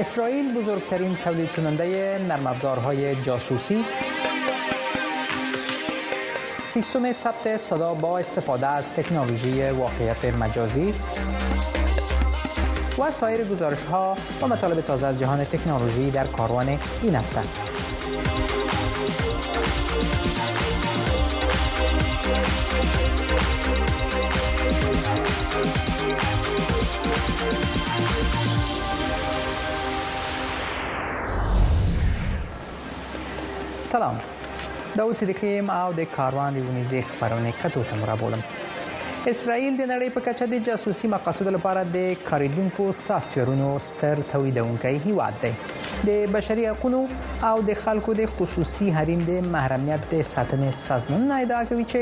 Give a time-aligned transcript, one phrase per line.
[0.00, 3.84] اسرائیل بزرگترین تولید کننده نرم افزارهای جاسوسی.
[6.66, 10.94] سیستم ثبت صدا با استفاده از تکنولوژی واقعیت مجازی
[12.98, 17.40] و سایر گزارش ها و مطالب تازه از جهان تکنولوژی در کاروان این هفته.
[33.90, 34.20] سلام.
[34.96, 38.42] داود صدیقی او د کاروان دی ونیزې خبرونه کتو ته مرابولم
[39.32, 45.42] اسرائیل د نړۍ په کچه د جاسوسي مقاصدو لپاره د کاریدونکو سافټویرونو ستر تولیدونکی هیواد
[45.42, 45.50] دی
[46.08, 47.02] د بشري حقوقو
[47.48, 52.00] او د خلکو د خصوصي حریم د محرمیت د ساتنې سازمان ادعا کوي چې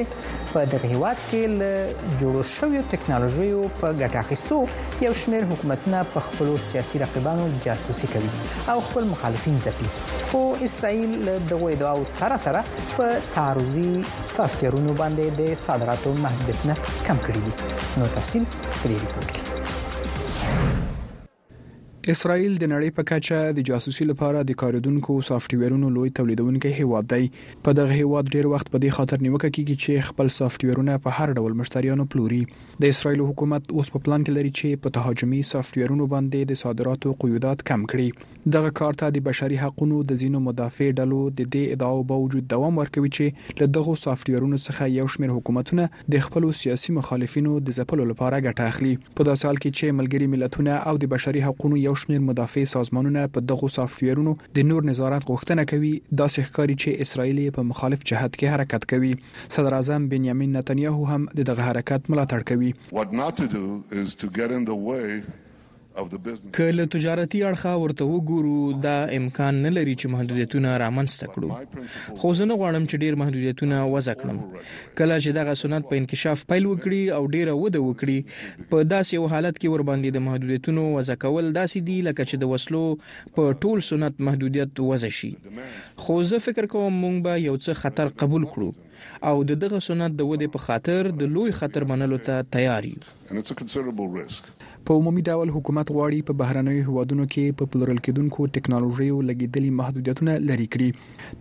[0.52, 1.72] په دغه هیواد کې له
[2.20, 4.60] جوړو شویو ټکنالوژیو په ګټه اخیستو
[5.06, 8.32] یو شمېر حکومتونه په خپل سیاسي رقیبانو جاسوسي کوي
[8.74, 9.90] او خپل مخالفین ځپي.
[10.30, 12.64] خو اسرائیل دغه ادعاو سره سره
[12.96, 13.90] په تعرضي
[14.36, 17.52] سافټویرونو باندې د صادراتو محدودیتونه کم کړی دي.
[18.00, 18.44] نو تفصیل
[18.84, 19.47] ریپورت کې
[22.12, 27.26] اسرائیل د نړۍ په کچه د جاسوسي لپاره د کاریدونکو سافټویرونو لوی تولیدونکي هیواد دی.
[27.66, 31.34] په دغه هیواد ډیر وخت په دې خاطر نیوکه کیږي چې خپل سافټویرونه په هر
[31.40, 32.38] ډول مشتریانو پلوري.
[32.84, 37.12] د اسرائیل حکومت اوس په پلان کې لري چې په تهاجمي سافټویرونو باندې د صادراتو
[37.26, 38.48] قیودات کم کړي.
[38.56, 42.82] دغه کار ته د بشري حقوقو د زینو مدافع ډلو د دې ادعاو باوجود دوام
[42.82, 48.08] ورکوي چې له دغه سافټویرونو څخه یو شمېر حکومتونه د خپل سیاسي مخالفینو د ځپلو
[48.14, 48.96] لپاره ګټه اخلي.
[49.04, 53.26] په داسې حال کې چې ملګري ملتونه او د بشري حقوقو یو شمېر مدافع سازمانونه
[53.36, 58.38] په دغه سافټویرونو د نور نظارت غوښتنه کوي دا ښکاري چې اسرائیل په مخالف جهت
[58.38, 59.12] کې حرکت کوي.
[59.56, 62.72] صدر اعظم بنیامین نتنیاهو هم دغه حرکت ملاتړ کوي
[66.56, 71.48] که له تجارتي اړخه ورته وګورو دا امکان نه لري چې محدودیتونه رامنځته کړو.
[72.18, 74.38] خو زه نه غواړم چې ډیر محدودیتونه وضع کړم.
[75.00, 78.18] کله چې دغه سنت په انکشاف پیل وکړي او ډیره وده وکړي
[78.70, 82.36] په داسې یو حالت کې ور باندې د محدودیتونو وضع کول داسې دي لکه چې
[82.42, 82.84] د وسلو
[83.38, 85.32] په ټول سنت محدودیت وضع شي.
[86.04, 88.70] خو زه فکر کوم مونږ به یو څه خطر قبول کړو
[89.30, 93.02] او د دغه سنت د ودې په خاطر د لوی خطر منلو ته تیار یو
[94.88, 100.36] په عمومي ډول حکومت غواړي په بهرنیو هوادونو کې په پلورل کېدونکو ټکنالوژیو لګیدلي محدودیتونه
[100.50, 100.88] لري کړي.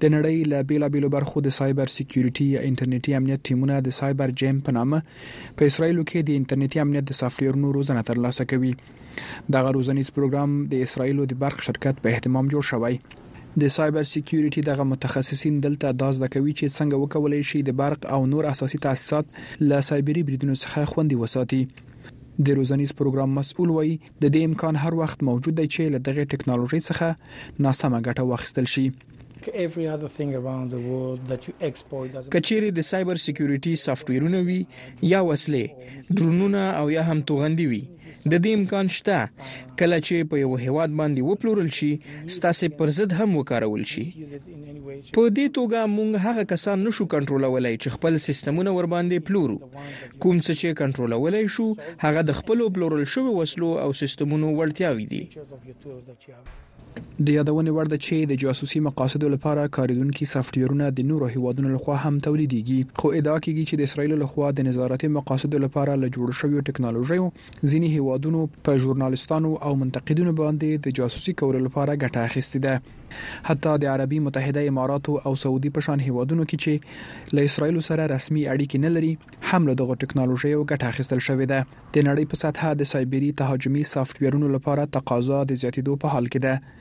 [0.02, 4.60] د نړۍ له بیلابېلو برخو د سایبر سکیورټي یا انټرنیټي امنیت ټیمونه د سایبر جیم
[4.66, 5.00] په نامه
[5.62, 8.74] په اسرایل کې د انټرنیټي امنیت د سافټویرونو روزنه ترلاسه کوي.
[9.58, 13.02] دغه روزنیز پروګرام د اسرایل د برخ شرکت په اهتمام جوړ شوی.
[13.64, 18.14] د سایبر سکیورټي دغه متخصصین دلته داز د کوي چې څنګه وکولای شي د برق
[18.18, 19.36] او نور اساسي تاسیسات
[19.70, 21.66] له سایبری بریدونو څخه خوندي وساتي
[22.46, 26.26] د روزنیز پروګرام مسؤل وای د دې امکان هر وخت موجود دی چې له دغه
[26.34, 28.88] ټکنالوژي څخه ناسمه ګټه واخیستل شي.
[32.36, 34.62] کچېری د سایبر سکیورټي سافټویرونه وي
[35.14, 35.66] یا وسلې
[36.20, 37.84] ډرونونه او یا هم توغندي وي
[38.32, 39.18] د دې امکان شته.
[39.80, 41.92] کله چې په یو هیواد باندې وپلورل شي
[42.38, 44.06] ستاسو پر ضد هم وکارول شي.
[45.16, 49.58] په دې توګه موږ هغه کسان نشو کنټرولولای چې خپل سیستمونه ور باندې پلورو.
[50.22, 51.68] کوم څه چې کنټرولولای شو
[52.06, 55.24] هغه د خپل پلورل شوی وسلو او سیستمونو وړتیاوي دي
[57.26, 61.96] د یادونې وړ ده چې د جاسوسي مقاصدو لپاره کاریدونکو سافټویرونه د نورو هیوادونو لخوا
[62.02, 63.00] هم تولیدېږي.
[63.00, 67.26] خو ادعا کیږي چې د اسرایل لخوا د نظارتي مقاصدو لپاره له جوړ شویو ټکنالوژیو
[67.72, 72.76] ځینی هیوادونو په ژورنالستانو او منتقدینو باندې د جاسوسي کولو لپاره ګټه اخیستې ده.
[73.50, 78.08] حتی د عربي متحده اماراتو او سعودي په شان هیوادونو کې چې له اسرایل سره
[78.14, 79.12] رسمي اړیکې نه لري
[79.50, 81.60] هم له دغه ټکنالوژیو ګټه اخیستل شوې ده.
[81.94, 86.40] د نړۍ په سطح د سایبری تهاجمي سافټویرونو لپاره تقاضا د زیاتېدو په حال کې
[86.48, 86.77] ده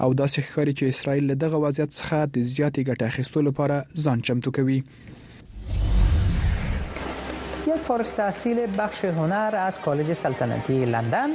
[0.00, 4.18] او داسې ښکاري چې اسرائیل له دغه وضعیت څخه د زیاتې ګټه اخیستلو لپاره ځان
[4.28, 4.78] چمتو کوي.
[7.66, 11.30] یک فارغ تحصیل بخش هنر از کالج سلطنتی لندن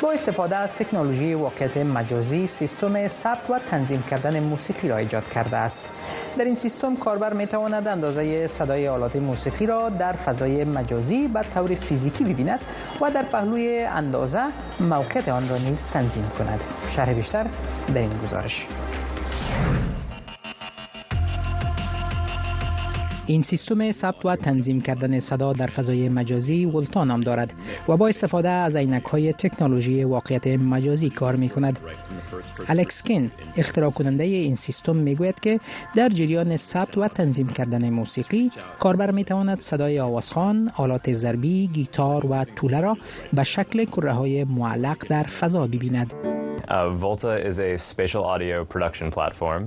[0.00, 5.56] با استفاده از تکنولوژی واقعیت مجازی سیستم ثبت و تنظیم کردن موسیقی را ایجاد کرده
[5.56, 5.90] است.
[6.38, 11.42] در این سیستم کاربر می تواند اندازه صدای آلات موسیقی را در فضای مجازی به
[11.54, 12.60] طور فیزیکی ببیند
[13.00, 14.42] و در پهلوی اندازه
[14.80, 16.60] موقعیت آن را نیز تنظیم کند.
[16.90, 17.46] شرح بیشتر
[17.94, 18.66] در این گزارش.
[23.28, 27.52] این سیستم ثبت و تنظیم کردن صدا در فضای مجازی ولتا نام دارد
[27.88, 31.78] و با استفاده از عینک های تکنولوژی واقعیت مجازی کار می کند.
[32.68, 35.60] الکس کین اختراع کننده این سیستم می گوید که
[35.94, 42.26] در جریان ثبت و تنظیم کردن موسیقی کاربر می تواند صدای آوازخوان، آلات ضربی، گیتار
[42.26, 42.96] و توله را
[43.32, 46.12] به شکل کره های معلق در فضا ببیند.
[46.68, 49.62] Uh, Volta is a spatial audio production platform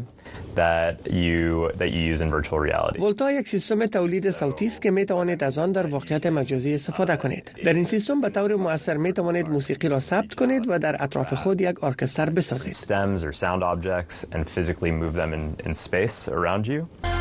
[0.56, 3.00] that you that you use in virtual reality.
[3.01, 7.18] ولتا یک سیستم تولید صوتی است که می توانید از آن در واقعیت مجازی استفاده
[7.18, 7.51] کنید.
[7.63, 11.33] در این سیستم به طور مؤثر می توانید موسیقی را ثبت کنید و در اطراف
[11.33, 12.74] خود یک ارکستر بسازید.
[12.74, 17.12] Stems or sound objects and physically move them in, in space around you.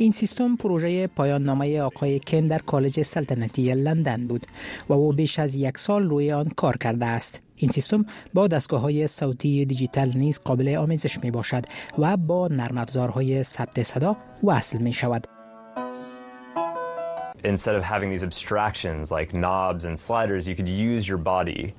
[0.00, 4.46] این سیستم پروژه پایان نامه آقای کن در کالج سلطنتی لندن بود
[4.88, 7.47] و او بیش از یک سال روی آن کار کرده است.
[7.58, 11.64] این سیستم با دستگاه های صوتی دیجیتال نیز قابل آمیزش می باشد
[11.98, 15.26] و با نرم افزارهای ثبت صدا وصل می شود.
[17.44, 21.74] Instead of having these abstractions like knobs and sliders, you could use your body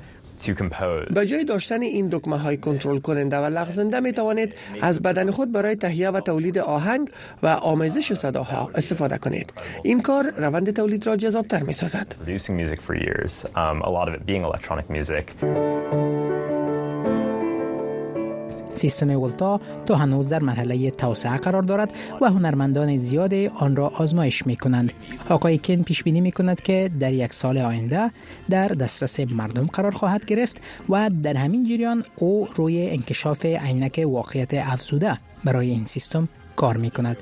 [1.14, 5.52] به جای داشتن این دکمه های کنترل کننده و لغزنده می توانید از بدن خود
[5.52, 7.10] برای تهیه و تولید آهنگ
[7.44, 9.54] و آمیزش صداها استفاده کنید.
[9.84, 12.16] این کار روند تولید را جذابتر می سازد
[18.80, 24.48] سیستم ولتا تا هنوز در مرحله توسعه قرار دارد و هنرمندان زیاد آن را آزمایش
[24.48, 24.94] می کنند.
[25.30, 28.12] آقای کن پیش بینی می کند که در یک سال آینده
[28.50, 34.54] در دسترس مردم قرار خواهد گرفت و در همین جریان او روی انکشاف عینک واقعیت
[34.54, 37.18] افزوده برای این سیستم کار می کند.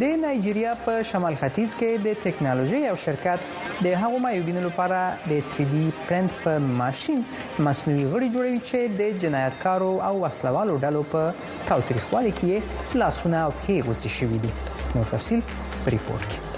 [0.00, 3.48] د نایجیریا په شمال ختیځ کې د ټکنالوژي او شرکت
[3.86, 5.00] د هغو مایوبینو لپاره
[5.32, 6.52] د 3D پرنټ په
[6.82, 7.24] ماشين
[7.68, 13.90] مصنوعي غړي جوړوي چې د جنایتکارو او وسلوالو ډلو په تاوتریخوالي کې لاسونه او کې
[13.90, 14.54] غوسي شوي دي.
[14.94, 16.49] نو تفصيل په ریپورت کې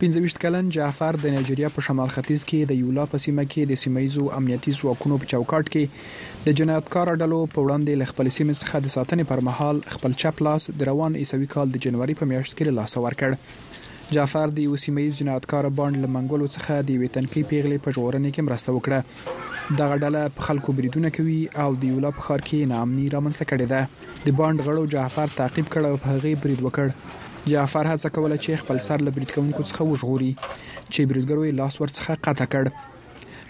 [0.00, 3.78] 15 کلن جعفر د نایجیریا په شمال ختیځ کې د یولا په سیمه کې د
[3.80, 8.84] سیمایزو امنیتي ځواکونو په چوکاټ کې د جنایتکار ډلو په وړاندې ل خپل سیمې څخه
[8.84, 12.56] د ساتنې پر مهال خپل چپ لاس د روان ایسوي کال د جنوري په میاشت
[12.60, 14.14] کې لاس ورکړ.
[14.18, 18.46] جعفر د یو سیمایز جنایتکار باند له منګولو څخه د ویتنکی پیغلې په جوړنې کې
[18.50, 19.76] مرسته وکړه.
[19.82, 23.66] دغه ډله په خلکو بریدونه کوي او د یولا په خار کې نامني رامنځته کړي
[23.72, 23.80] ده.
[24.26, 28.62] د باند غړو جعفر تعقیب کړ او په هغه برید وکړ جعفر هڅه کوله چې
[28.62, 30.32] خپل سر له برید کوونکو څخه وژغوري
[30.92, 32.64] چې بریدګرو یې لاس ورڅخه قطع کړ.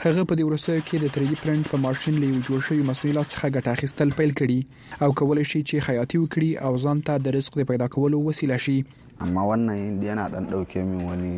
[0.05, 3.14] هغه په دې ورسره کې د 3D پرنټ په ماشين له یو جوړ شوی مصنوعي
[3.17, 4.61] لاس څخه ګټه اخیستل پیل کړي
[5.06, 8.58] او کولای شي چې خیاطي وکړي او ځان ته د رزق د پیدا کولو وسیله
[8.67, 8.79] شي.
[9.26, 11.32] اما wannan yana dan dauke min wani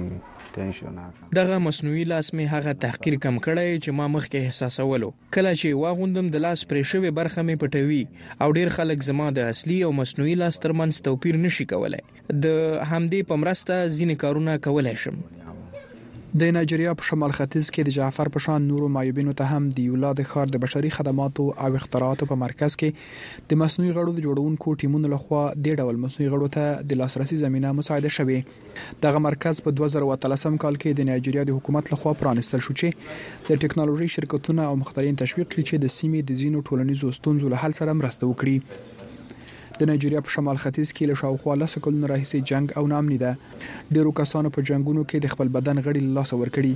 [1.38, 5.11] دغه مصنوعي لاس می هغه تحقیر کم کړی چې ما مخکې احساسولو.
[5.38, 8.02] کله چې واغوندم د لاس پرې شوی برخه می پټوي
[8.47, 12.02] او ډیر خلک زما د اصلي او مصنوعي لاس ترمنځ توپیر نشي کولای
[12.47, 12.47] د
[12.93, 15.23] همدې پمرسته ځینې کارونه کولای شم
[16.38, 20.21] د نایجیریا په شمال ختیځ کې د جعفر پشان نورو مایوبینو ته هم د یولاد
[20.32, 25.11] خار د بشري خدماتو او اختراعاتو په مرکز کې د مصنوعي غړو د جوړونکو ټیمونو
[25.15, 30.62] لخوا د ډول مصنوعي غړو ته د لاسرسي زمينه مساعده شوه دغه مرکز په 2013
[30.67, 35.21] کال کې د نایجیریا د حکومت لخوا پرانستل شو چې د ټکنالوژي شرکتونو او مخترین
[35.25, 39.00] تشویق کړي چې د سیمې د زینو ټولنیزو ستونزو له حل سره مرسته وکړي
[39.81, 43.31] د نایجیریا په شمال ختیځ کې له شاوخوا لس کلونو راهیسې جنگ او نامني ده.
[43.99, 46.75] ډیرو کسانو په جنگونو کې د خپل بدن غړي لاس ورکړي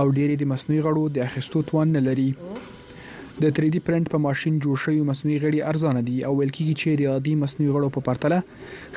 [0.00, 2.26] او ډیری د مصنوعي غړو د اخیستو توان نه لري.
[3.42, 6.88] د 3D پرنټ په ماشين جوړ شوی مصنوعي غړي ارزانه دي او ول کېږي چې
[7.00, 8.42] د عادي مصنوعي غړو په پرتله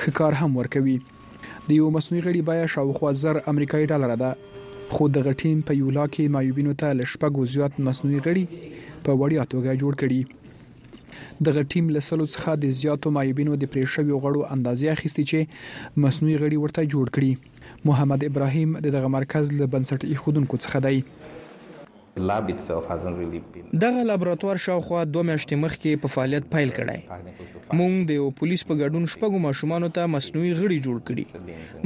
[0.02, 0.98] ښه هم ورکوي.
[1.68, 4.32] د یو مصنوعي غړي بیا شاوخوا زر امریکایي ډالر ده.
[4.94, 8.46] خو د غټیم په یولا کې مایوبینو ته لشپګو زیات مصنوعي غړي
[9.06, 10.43] په وړیا توګه جوړ کړي
[11.50, 16.38] دغه ټیم له سلو څخه د زیاتو مایبینو د پریشوي غړو اندازې اخیستي چې مصنوعي
[16.44, 17.32] غړي ورته جوړ کړي.
[17.92, 21.00] محمد ابراهیم دغه مرکز له بنسټ ایښودونکو څخه دی.
[23.84, 27.00] دغه لابراتوار شاوخوا دوه میاشتې مخکې په فعالیت پیل کړی.
[27.80, 31.26] مونږ د پولیس په ګډون شپږو ماشومان ته مصنوعي غړي جوړ کړي.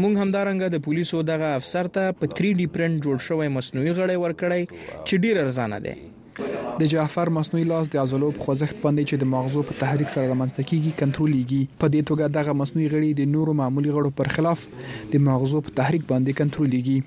[0.01, 4.61] مونږ همدارنګه د پولیسو دغه افسر ته په 3D پرنټ جوړ شوی مصنوعي غړي ورکړی
[5.07, 5.95] چې ډیر ارزانه دی
[6.39, 10.31] د جعفر مصنوعي لاس د عضلو په خوځښت باندې چې د مغزو په تحریک سره
[10.31, 14.65] رامنځته کیږي کنټرولېږي په دې توګه دغه مصنوعي غړي د نورو معمولی غړو پر خلاف
[15.13, 16.97] د مغزو په تحریک باندې کنټرولېږي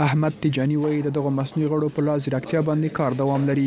[0.00, 3.66] احمد تجانی وایي د دغه مصنوعي غړو په لاس ځیرکتیا باندې کار دوام لري.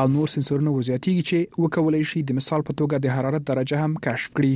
[0.00, 3.94] او نور سنسورونه وزیاتیږي چې وکولای شي د مثال په توګه د حرارت درجه هم
[4.06, 4.52] کشف کړي.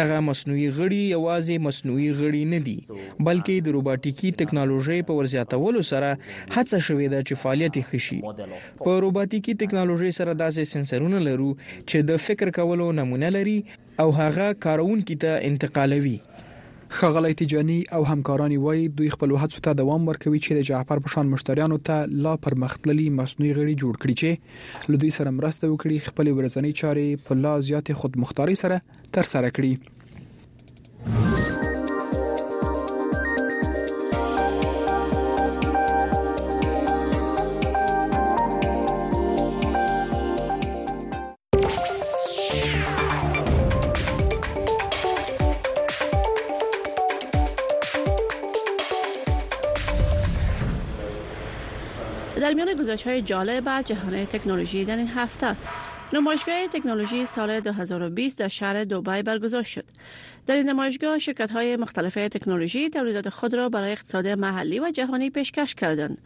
[0.00, 2.76] دغه مصنوعي غړي یوازې مصنوعي غړي نه دي
[3.28, 6.10] بلکې د روباټیکی ټکنالوژي په ورزیاتولو سره
[6.56, 8.20] هڅه شوې ده چې فعالیت خشي
[8.84, 13.56] په روباټیکی ټکنالوژي سره داسې سنسرونه لرو چې د فکر کولو نمونه لري
[14.04, 16.18] او هغه کارونکو ته انتقالوي
[16.90, 21.14] خغلی تجانی او همکارانی وای دوی خپل هڅو ته دوام ورکوي چې د جعفر په
[21.14, 26.32] شان مشتریانو ته لا پرمختللي مصنوعي غړي جوړ کړي چې لدی سره مرسته وکړي خپل
[26.38, 28.80] ورځنی چارې په لا زیات خودمختاري سره
[29.18, 29.97] تر سره کړي
[52.48, 55.56] در میان گزارش های جالب از جهان تکنولوژی در این هفته
[56.12, 59.84] نمایشگاه تکنولوژی سال 2020 در شهر دوبای برگزار شد.
[60.46, 65.30] در این نمایشگاه شرکت های مختلف تکنولوژی تولیدات خود را برای اقتصاد محلی و جهانی
[65.30, 66.18] پیشکش کردند.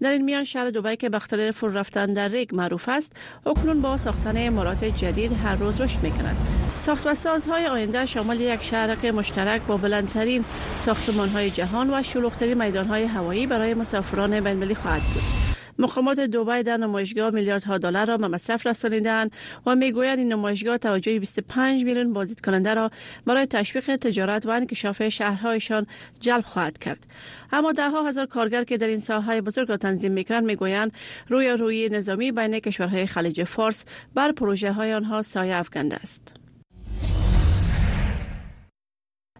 [0.00, 1.18] در این میان شهر دوبای که به
[1.50, 3.16] فرو رفتن در ریگ معروف است
[3.46, 6.36] اکنون با ساختن امارات جدید هر روز رشد می کند
[6.76, 10.44] ساخت و سازهای آینده شامل یک شهرک مشترک با بلندترین
[10.78, 15.59] ساختمان های جهان و شلوغترین میدان های هوایی برای مسافران بین خواهد بود.
[15.80, 19.32] مقامات دوبای در نمایشگاه میلیاردها دلار را به مصرف رسانیدند
[19.66, 22.90] و می‌گویند این نمایشگاه توجه 25 میلیون بازدید کننده را
[23.26, 25.86] برای تشویق تجارت و انکشاف شهرهایشان
[26.20, 27.06] جلب خواهد کرد.
[27.52, 30.92] اما ده ها هزار کارگر که در این ساحه بزرگ را تنظیم می‌کنند می‌گویند
[31.28, 33.84] روی روی نظامی بین کشورهای خلیج فارس
[34.14, 36.39] بر پروژه های آنها سایه افکنده است.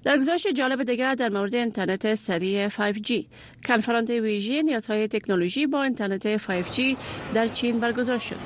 [0.05, 3.25] در گزارش جالب دیگر در مورد اینترنت سریع 5G
[3.67, 6.97] کنفرانس ویژه نیازهای تکنولوژی با اینترنت 5G
[7.35, 8.37] در چین برگزار شد.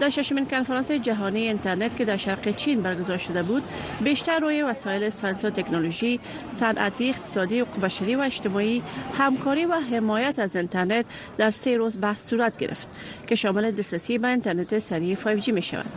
[0.00, 3.62] در ششمین کنفرانس جهانی اینترنت که در شرق چین برگزار شده بود
[4.00, 8.82] بیشتر روی وسایل ساینس و تکنولوژی صنعتی اقتصادی و بشری و اجتماعی
[9.18, 11.04] همکاری و حمایت از اینترنت
[11.38, 12.88] در سه روز بحث صورت گرفت
[13.26, 15.90] که شامل دسترسی به اینترنت سریع 5G می شود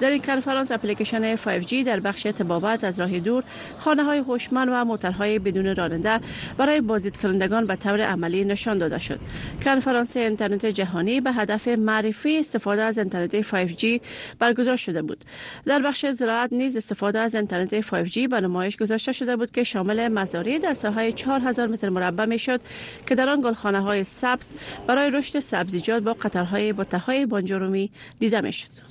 [0.00, 3.44] در این کنفرانس اپلیکیشن 5G در بخش تبابت از راه دور
[3.78, 6.20] خانه های هوشمند و موترهای بدون راننده
[6.58, 9.20] برای بازدید کنندگان به طور عملی نشان داده شد.
[9.64, 14.00] کنفرانس اینترنت جهانی به هدف معرفی استفاده از اینترنت 5G
[14.38, 15.24] برگزار شده بود.
[15.64, 20.08] در بخش زراعت نیز استفاده از اینترنت 5G به نمایش گذاشته شده بود که شامل
[20.08, 22.60] مزارع در ساحه 4000 متر مربع می شد
[23.06, 24.54] که در آن گلخانه های سبز
[24.86, 28.89] برای رشد سبزیجات با قطرهای بوته بانجرومی دیده می شد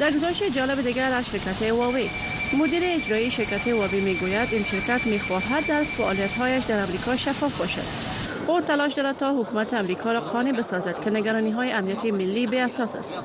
[0.00, 2.10] در گزارش جالب دیگر از شرکت واوی
[2.58, 8.15] مدیر اجرایی شرکت واوی می‌گوید این شرکت می‌خواهد در فعالیت‌هایش در امریکا شفاف باشد.
[8.48, 12.60] او تلاش دارد تا حکومت امریکا را قانع بسازد که نگرانی های امنیتی ملی به
[12.60, 13.22] اساس است.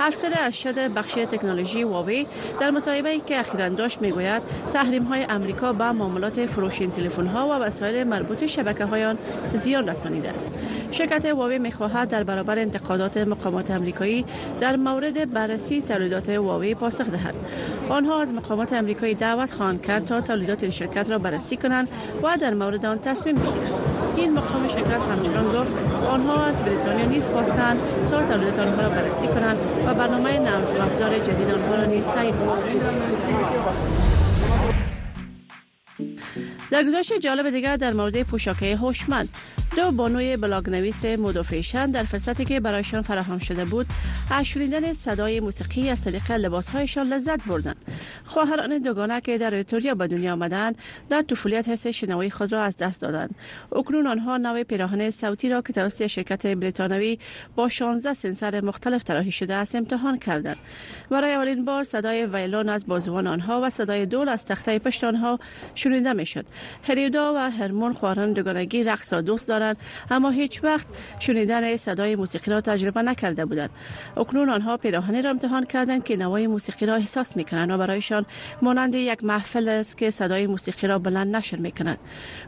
[0.00, 2.26] افسر ارشد بخش تکنولوژی واوی
[2.60, 7.48] در مصاحبه که اخیرا داشت می‌گوید تحریم های امریکا به معاملات فروش این تلفن ها
[7.48, 9.18] و وسایل مربوط شبکه هایان
[9.52, 10.52] زیان رسانیده است.
[10.90, 14.24] شرکت واوی می‌خواهد در برابر انتقادات مقامات امریکایی
[14.60, 17.34] در مورد بررسی تولیدات واوی پاسخ دهد.
[17.88, 21.88] آنها از مقامات امریکایی دعوت خواهند کرد تا تولیدات این شرکت را بررسی کنند
[22.22, 23.94] و در مورد آن تصمیم بگیرند.
[24.16, 25.72] این مقام شرکت همچنان گفت
[26.10, 27.78] آنها از بریتانیا نیز خواستند
[28.10, 29.56] تا تولیدات آنها را بررسی کنند
[29.86, 32.34] و برنامه نرم افزار جدید آنها را نیز تایید
[36.70, 39.28] در گزارش جالب دیگر در مورد پوشاکه هوشمند.
[39.76, 43.86] دو بانوی بلاگ نویس مدافعشان در فرصتی که برایشان فراهم شده بود
[44.30, 47.76] از شنیدن صدای موسیقی از طریق لباسهایشان لذت بردند.
[48.24, 52.76] خواهران دوگانه که در ایتالیا به دنیا آمدند در طفولیت حس شنوایی خود را از
[52.76, 53.34] دست دادند.
[53.72, 57.18] اکنون آنها نوع پیراهن صوتی را که توسط شرکت بریتانوی
[57.56, 60.56] با 16 سنسر مختلف طراحی شده است امتحان کردند.
[61.10, 65.38] برای اولین بار صدای ویلون از بازوان آنها و صدای دول از تخته پشت آنها
[65.84, 66.46] شنیده می‌شد
[66.88, 68.36] هریودا و هرمون خواهران
[68.86, 69.76] رقص را دوست دارند
[70.10, 70.86] اما هیچ وقت
[71.20, 73.70] شنیدن صدای موسیقی را تجربه نکرده بودند.
[74.16, 78.26] اکنون آنها پیراهنی را امتحان کردند که نوای موسیقی را احساس می‌کنند و برایشان
[78.62, 81.98] مانند یک محفل است که صدای موسیقی را بلند نشر می‌کند.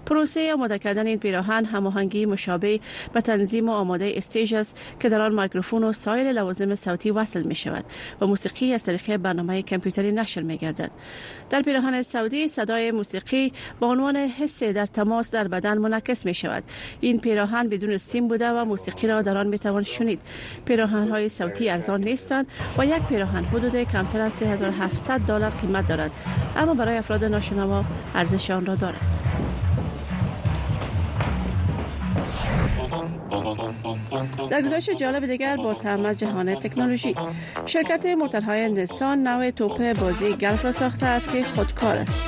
[0.06, 2.80] پروسه آماده کردن این پیراهن هماهنگی مشابه
[3.12, 7.42] به تنظیم و آماده استیج است که در آن میکروفون و سایر لوازم صوتی وصل
[7.42, 7.84] می شود
[8.20, 10.90] و موسیقی از طریق برنامه کامپیوتری نشر می گردد
[11.50, 13.25] در پیراهن سعودی صدای موسیقی
[13.80, 16.62] به عنوان حس در تماس در بدن منعکس می شود
[17.00, 20.20] این پیراهن بدون سیم بوده و موسیقی را در آن می توان شنید.
[20.64, 22.46] پیراهن های صوتی ارزان نیستند
[22.78, 26.16] و یک پیراهن حدود کمتر از 3700 دلار قیمت دارد.
[26.56, 29.26] اما برای افراد ناشنوا ارزش آن را دارد.
[34.50, 37.14] در گزارش جالب دیگر باز هم از جهان تکنولوژی
[37.66, 42.20] شرکت موترهای نسان نوع توپ بازی گلف را ساخته است که خودکار است.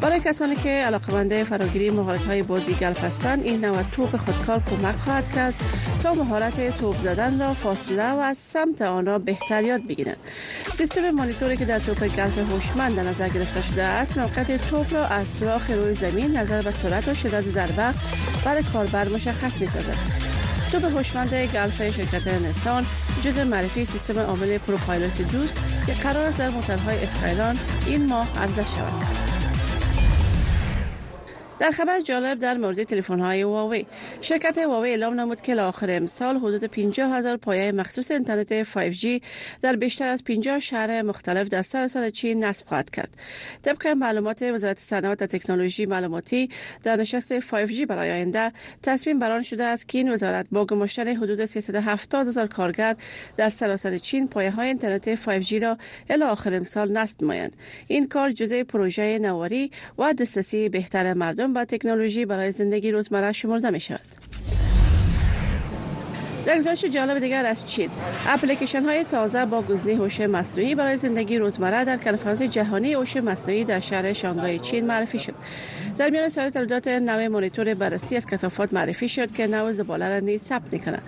[0.00, 4.96] برای کسانی که علاقمند فراگیری مهارت های بازی گلف هستند این نوع توپ خودکار کمک
[4.96, 5.54] خواهد کرد
[6.02, 10.16] تا مهارت توپ زدن را فاصله و از سمت آن را بهتر یاد بگیرند.
[10.72, 15.06] سیستم مانیتوری که در توپ گلف هوشمند در نظر گرفته شده است موقعیت توپ را
[15.06, 17.94] از سوراخ روی زمین نظر به سرعت و شدت ضربه
[18.44, 19.66] برای کاربر مشخص می
[20.72, 22.86] توپ هوشمند گلف شرکت نسان
[23.24, 28.62] جز معرفی سیستم عامل پروپایلوت دوست که قرار است در موتورهای اسکایلان این ماه عرضه
[28.62, 29.31] شود.
[31.62, 33.86] در خبر جالب در مورد تلفن های هواوی.
[34.20, 39.22] شرکت هواوی اعلام نمود که آخر امسال حدود 50 هزار پایه مخصوص اینترنت 5G
[39.62, 43.08] در بیشتر از 50 شهر مختلف در سراسر چین نصب خواهد کرد.
[43.62, 46.48] طبق معلومات وزارت صنعت و تکنولوژی معلوماتی
[46.82, 48.52] در نشست 5G برای آینده
[48.82, 52.96] تصمیم بران شده است که این وزارت با گماشتن حدود 370 هزار کارگر
[53.36, 55.78] در سراسر چین پایه های اینترنت 5G را
[56.10, 57.56] الی آخر امسال نصب نمایند.
[57.88, 63.70] این کار جزء پروژه نواری و دسترسی بهتر مردم به تکنولوژی برای زندگی روزمره شمرده
[63.70, 64.21] می شود.
[66.46, 67.90] در گزارش جالب دیگر از چین.
[68.26, 73.64] اپلیکیشن های تازه با گزینه هوش مصنوعی برای زندگی روزمره در کنفرانس جهانی هوش مصنوعی
[73.64, 75.34] در شهر شانگهای چین معرفی شد.
[75.98, 80.18] در میان سایر تولیدات نوع مانیتور بررسی از کثافات معرفی شد که نوع زباله را
[80.18, 80.98] نیز ثبت می‌کنه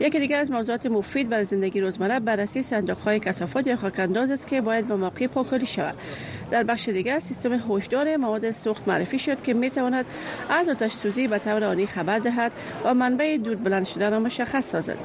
[0.00, 4.46] یکی دیگر از موضوعات مفید برای زندگی روزمره بررسی صندوق های کثافات یا خاکانداز است
[4.46, 5.94] که باید به موقع پاکاری شود.
[6.50, 10.04] در بخش دیگر سیستم هوشدار مواد سوخت معرفی شد که می تواند
[10.50, 12.52] از آتش سوزی به طور آنی خبر دهد
[12.84, 14.96] و منبع دود بلند شدن را مشخص سازد.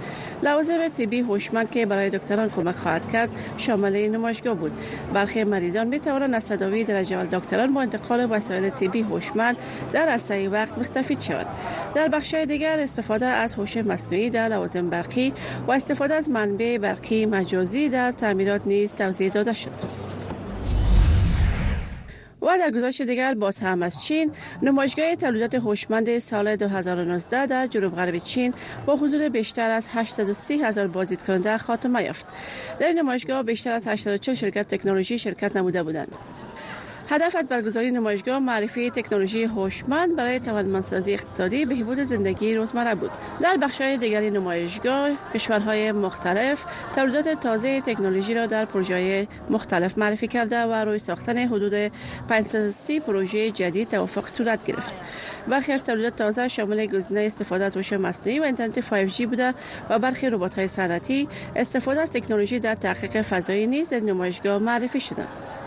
[0.43, 4.71] لوازم طبی هوشمند که برای دکتران کمک خواهد کرد شامل نمایشگاه بود.
[5.13, 9.57] برخی مریضان می توانند از تداوی در اول دکتران با انتقال وسایل طبی هوشمند
[9.93, 11.47] در عرصه وقت مستفید شود.
[11.95, 15.33] در بخش دیگر استفاده از هوش مصنوعی در لوازم برقی
[15.67, 19.71] و استفاده از منبع برقی مجازی در تعمیرات نیز توضیح داده شد.
[22.41, 24.31] و در گزارش دیگر باز هم از چین
[24.61, 28.53] نمایشگاه تولیدات هوشمند سال 2019 در جنوب غرب چین
[28.85, 32.25] با حضور بیشتر از 830 هزار بازدید کننده خاتمه یافت.
[32.79, 36.15] در این نمایشگاه بیشتر از 84 شرکت تکنولوژی شرکت نموده بودند.
[37.11, 43.11] هدف از برگزاری نمایشگاه معرفی تکنولوژی هوشمند برای توانمندسازی اقتصادی بهبود زندگی روزمره بود.
[43.41, 46.63] در بخش‌های دیگری نمایشگاه کشورهای مختلف
[46.95, 51.91] تولیدات تازه تکنولوژی را در پروژه مختلف معرفی کرده و روی ساختن حدود
[52.29, 54.93] 530 پروژه جدید توافق صورت گرفت.
[55.47, 59.53] برخی از تولیدات تازه شامل گزینه استفاده از هوش مصنوعی و اینترنت 5G بوده
[59.89, 65.60] و برخی ربات‌های صنعتی استفاده از تکنولوژی در تحقیق فضایی نیز در نمایشگاه معرفی شدند.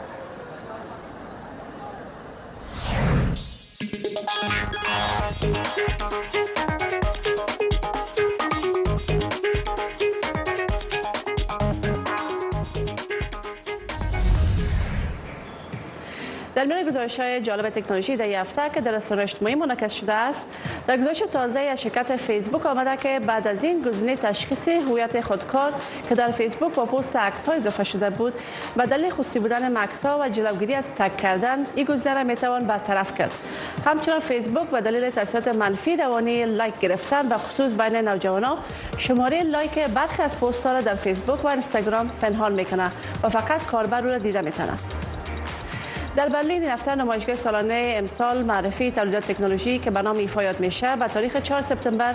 [16.54, 20.46] در میان گزارش های جالب تکنولوژی در هفته که در رسانه اجتماعی منعکس شده است
[20.86, 25.72] در گزارش تازه از شرکت فیسبوک آمده که بعد از این گزینه تشخیص هویت خودکار
[26.08, 28.32] که در فیسبوک با پست عکس ها اضافه شده بود
[28.76, 32.66] و دلیل خصوصی بودن مکس ها و جلوگیری از تک کردن این گزینه را می‌توان
[32.66, 33.32] برطرف کرد.
[33.86, 38.58] همچنین فیسبوک به دلیل تاثیرات منفی روانی لایک گرفتن و خصوص بین نوجوانان
[38.98, 42.86] شماره لایک برخی از پست را در فیسبوک و اینستاگرام پنهان می‌کنه
[43.22, 44.72] و فقط کاربر را دیده می‌تونه
[46.16, 50.60] در برلین این هفته نمایشگاه سالانه امسال معرفی تولیدات تکنولوژی که به نام ایفا یاد
[50.60, 52.14] میشه به تاریخ 4 سپتامبر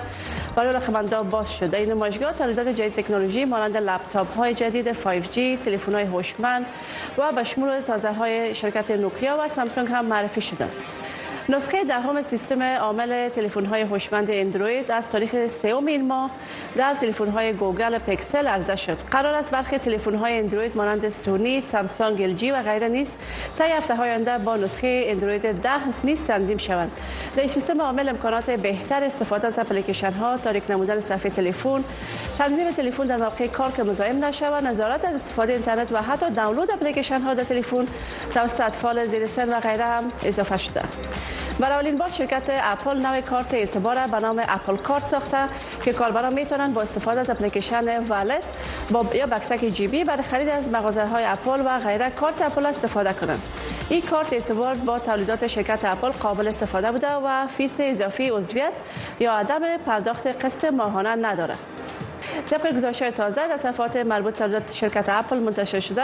[0.56, 1.78] برای علاقمندان باز شده.
[1.78, 6.66] این نمایشگاه تولیدات جدید تکنولوژی مانند لپتاپ های جدید 5G تلفن های هوشمند
[7.18, 10.68] و به شمول تازه های شرکت نوکیا و سامسونگ هم معرفی شده.
[11.50, 16.32] نسخه دهم سیستم عامل تلفن های هوشمند اندروید از تاریخ سوم این ماه
[16.76, 18.98] در تلفن های گوگل پکسل عرضه شد.
[19.12, 23.08] قرار است برخی تلفن های اندروید مانند سونی سامسونگ ال و غیره نیز
[23.58, 25.70] تا هفته های آینده با نسخه اندروید 10
[26.04, 26.92] نیز تنظیم شوند.
[27.36, 31.84] در سیستم عامل امکانات بهتر استفاده از اپلیکیشن ها تاریک نمودن صفحه تلفن
[32.38, 36.72] تنظیم تلفن در موقع کار که مزاحم نشود نظارت از استفاده اینترنت و حتی دانلود
[36.72, 37.86] اپلیکیشن ها در تلفن
[38.34, 41.39] توسط اطفال زیر سن و غیره هم اضافه شده است.
[41.60, 45.38] برای اولین بار شرکت اپل نوع کارت اعتبار به نام اپل کارت ساخته
[45.84, 48.46] که کاربران می‌تونن با استفاده از اپلیکیشن والت
[48.92, 53.14] با یا بکسک جیبی برای خرید از مغازه های اپل و غیره کارت اپل استفاده
[53.14, 53.42] کنند
[53.90, 58.72] این کارت اعتبار با تولیدات شرکت اپل قابل استفاده بوده و فیس اضافی عضویت
[59.20, 61.58] یا عدم پرداخت قسط ماهانه ندارد
[62.42, 66.04] طبق گزارش تازه در صفحات مربوط به شرکت اپل منتشر شده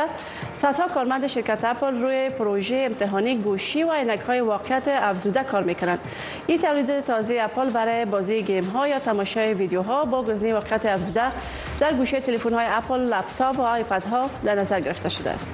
[0.55, 5.99] صدها کارمند شرکت اپل روی پروژه امتحانی گوشی و عینک های واقعیت افزوده کار می‌کنند.
[6.47, 11.25] این تولید تازه اپل برای بازی گیم ها یا تماشای ویدیوها با گزینه واقعیت افزوده
[11.79, 15.53] در گوشه تلفن های اپل لپتاپ و آیپد ها در نظر گرفته شده است.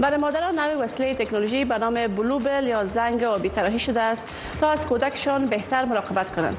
[0.00, 4.28] برای مادران نوع وسیله تکنولوژی به نام بلوبل یا زنگ آبی طراحی شده است
[4.60, 6.56] تا از کودکشان بهتر مراقبت کنند.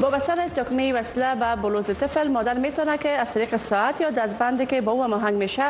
[0.00, 4.66] با بستن تکمه وسیله به بلوز طفل مادر می‌تونه که از طریق ساعت یا دستبندی
[4.66, 5.64] که با او مهنگ میشه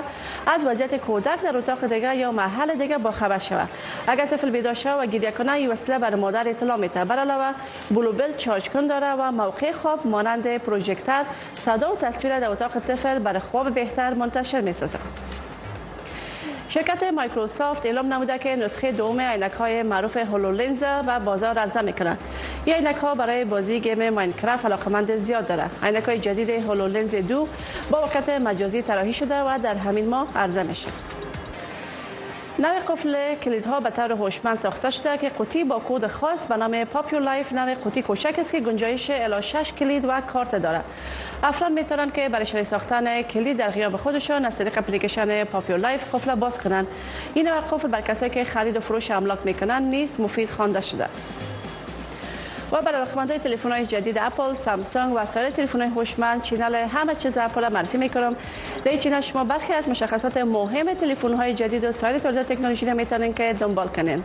[0.47, 3.69] از وضعیت کودک در اتاق دیگه یا محل دیگه با خبر شود.
[4.07, 7.05] اگر طفل بیدار شود و گریه کنه این وسیله بر مادر اطلاع میده.
[7.05, 7.55] بر علاوه
[7.91, 11.25] بلوبل چارج کن داره و موقع خواب مانند پروژکتور
[11.59, 14.99] صدا و تصویر در اتاق طفل برای خواب بهتر منتشر می‌سازه
[16.75, 22.19] شرکت مایکروسافت اعلام نموده که نسخه دوم عینک های معروف هولولنز و بازار عرضه می‌کنند
[22.65, 27.49] این عینک ها برای بازی گیم ماینکرافت علاقمند زیاد داره عینک های جدید هولولنز دو
[27.91, 30.89] با وقت مجازی طراحی شده و در همین ماه عرضه میشه
[32.59, 36.85] نوع قفل کلیدها به طور هوشمند ساخته شده که قوطی با کد خاص به نام
[36.85, 40.85] پاپیو لایف نوع قوطی کوچک است که گنجایش الی 6 کلید و کارت دارد.
[41.43, 46.15] افراد می‌تونن که برای شریک ساختن کلید در غیاب خودشان از طریق اپلیکیشن پاپیو لایف
[46.15, 46.87] قفل باز کنند.
[47.35, 51.05] این نوع قفل بر کسایی که خرید و فروش املاک می‌کنن نیز مفید خوانده شده
[51.05, 51.54] است.
[52.73, 57.15] و برای علاقمندان تلفن های جدید اپل، سامسونگ و سایر تلفن های هوشمند چینل همه
[57.15, 58.37] چیز اپل معرفی می‌کنم.
[58.85, 62.87] در این چینل شما برخی از مشخصات مهم تلفن های جدید و سایر تولیدات تکنولوژی
[62.87, 64.23] را که دنبال کنین.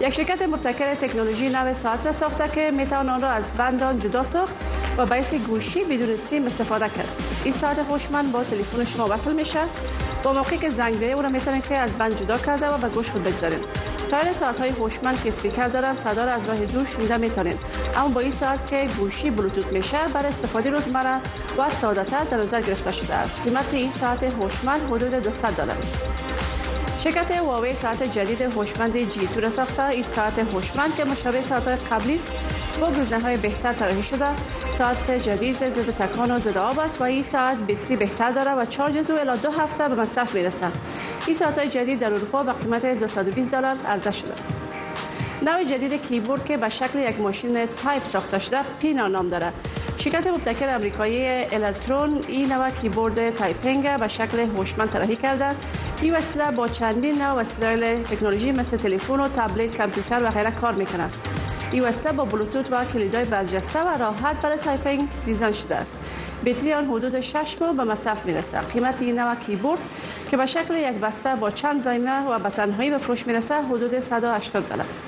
[0.00, 4.24] یک شرکت مبتکر تکنولوژی نو ساعت را ساخته که می‌توان آن را از بندان جدا
[4.24, 4.54] ساخت
[4.98, 7.08] و باعث گوشی بدون سیم استفاده کرد
[7.44, 9.60] این ساعت هوشمند با تلفن شما وصل میشه
[10.22, 12.88] با موقعی که زنگ بیایه او را می‌تونید که از بند جدا کرده و به
[12.88, 13.83] گوش خود بگذارید
[14.14, 17.58] سایر ساعت های هوشمند که اسپیکر دارن صدا را از راه دور شنیده می‌تونید
[17.96, 21.16] اما با این ساعت که گوشی بلوتوت میشه برای استفاده روزمره
[21.58, 23.42] و ساده تر در نظر گرفته شده است.
[23.42, 26.24] قیمت این ساعت هوشمند حدود 200 دلار است.
[27.04, 29.84] شرکت هواوی ساعت جدید هوشمند جی تو ساخته.
[29.84, 32.32] این ساعت هوشمند که مشابه ساعت قبلی است
[32.80, 34.26] با گزینه های بهتر طراحی شده.
[34.78, 38.64] ساعت جدید ضد تکان و ضد آب است و این ساعت بطری بهتر داره و
[38.64, 40.66] چارج او الی دو هفته به مصرف می‌رسه
[41.26, 44.52] این ساعت های جدید در اروپا به قیمت 220 دلار عرضه شده است.
[45.42, 49.52] نوع جدید کیبورد که به شکل یک ماشین تایپ ساخته شده پینا نام داره.
[49.98, 55.48] شرکت مبتکر امریکایی الکترون این نوع کیبورد تایپینگ به شکل هوشمند طراحی کرده.
[56.02, 60.74] این وسیله با چندین نوع وسایل تکنولوژی مثل تلفن و تبلت کامپیوتر و غیره کار
[60.74, 61.08] می‌کنه
[61.72, 65.98] وسیله با بلوتوت و کلیدای برجسته و راحت برای تایپینگ دیزاین شده است.
[66.44, 69.80] بطری آن حدود 6 ماه به مصرف می‌رسه قیمت این نوع کیبورد
[70.30, 74.00] که به شکل یک بسته با چند زایمه و به تنهایی به فروش می‌رسه حدود
[74.00, 75.06] 180 دلار است.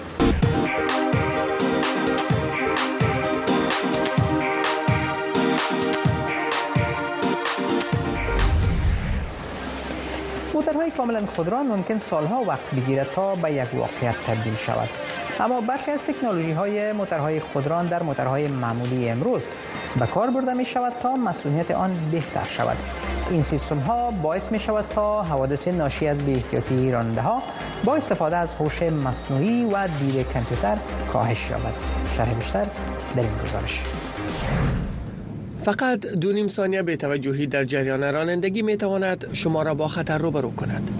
[10.57, 14.89] موترهای کاملا خودران ممکن سالها وقت بگیرد تا به یک واقعیت تبدیل شود.
[15.41, 19.43] اما برخی از تکنولوژی های موترهای خودران در موترهای معمولی امروز
[20.01, 22.77] به کار برده می شود تا مسئولیت آن بهتر شود.
[23.31, 27.43] این سیستم ها باعث می شود تا حوادث ناشی از بی احتیاطی راننده ها
[27.85, 30.77] با استفاده از هوش مصنوعی و دید کامپیوتر
[31.13, 31.75] کاهش یابد.
[32.17, 32.67] شرح بیشتر
[33.17, 34.06] در این گزارش.
[35.67, 40.19] فقط دو نیم ثانیه به توجهی در جریان رانندگی می تواند شما را با خطر
[40.19, 40.91] روبرو کند.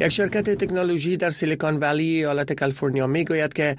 [0.00, 3.76] یک شرکت تکنولوژی در سیلیکون ولی ایالت کالیفرنیا می گوید که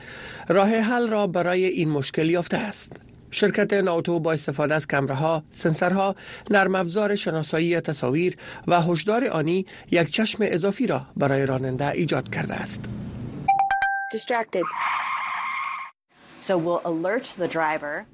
[0.47, 2.91] راه حل را برای این مشکل یافته است.
[3.31, 6.15] شرکت ناوتو با استفاده از کمرها، سنسرها،
[6.51, 8.35] نرم افزار شناسایی تصاویر
[8.67, 12.85] و هشدار آنی یک چشم اضافی را برای راننده ایجاد کرده است.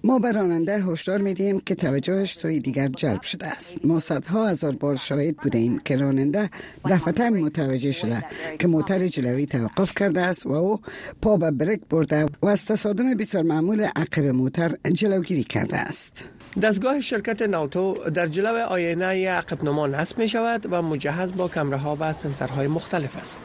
[0.03, 3.86] ما به راننده هشدار میدیم که توجهش توی دیگر جلب شده است.
[3.86, 6.49] ما صدها هزار بار شاهد بودیم که راننده
[6.89, 8.25] دفعتا متوجه شده
[8.59, 10.79] که موتر جلوی توقف کرده است و او
[11.21, 16.25] پا به بریک برده و از تصادم بسیار معمول عقب موتر جلوگیری کرده است.
[16.61, 21.97] دستگاه شرکت ناوتو در جلو آینه عقب نما نصب می شود و مجهز با ها
[21.99, 23.39] و سنسرهای مختلف است.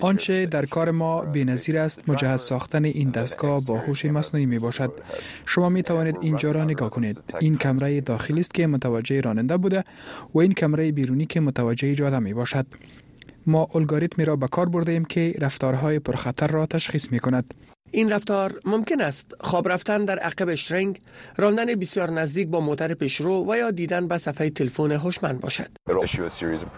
[0.00, 4.92] آنچه در کار ما بی‌نظیر است مجهز ساختن این دستگاه با هوش مصنوعی می باشد.
[5.46, 7.18] شما می توانید اینجا را نگاه کنید.
[7.40, 9.84] این کمره داخلی است که متوجه راننده بوده
[10.34, 12.66] و این کمره بیرونی که متوجه جاده می باشد.
[13.46, 17.54] ما الگوریتمی را به کار برده ایم که رفتارهای پرخطر را تشخیص می کند.
[17.90, 21.00] این رفتار ممکن است خواب رفتن در عقب شرنگ،
[21.36, 25.68] راندن بسیار نزدیک با موتر پیشرو و یا دیدن به صفحه تلفن هوشمند باشد.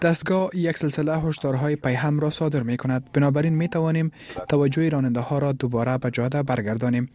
[0.01, 3.09] دستگاه یک سلسله هشدارهای پیهم را صادر می کند.
[3.13, 4.11] بنابراین می توانیم
[4.49, 7.09] توجه راننده ها را دوباره به جاده برگردانیم.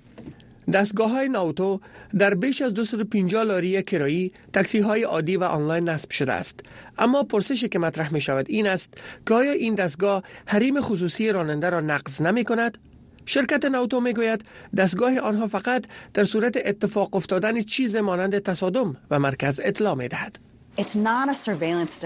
[0.72, 1.80] دستگاه های ناوتو
[2.18, 6.60] در بیش از 250 لاری کرایی تاکسی های عادی و آنلاین نصب شده است
[6.98, 8.94] اما پرسشی که مطرح می شود این است
[9.26, 12.78] که آیا این دستگاه حریم خصوصی راننده را نقض نمی کند
[13.26, 14.44] شرکت ناوتو می‌گوید
[14.76, 20.38] دستگاه آنها فقط در صورت اتفاق افتادن چیز مانند تصادم و مرکز اطلاع می دهد.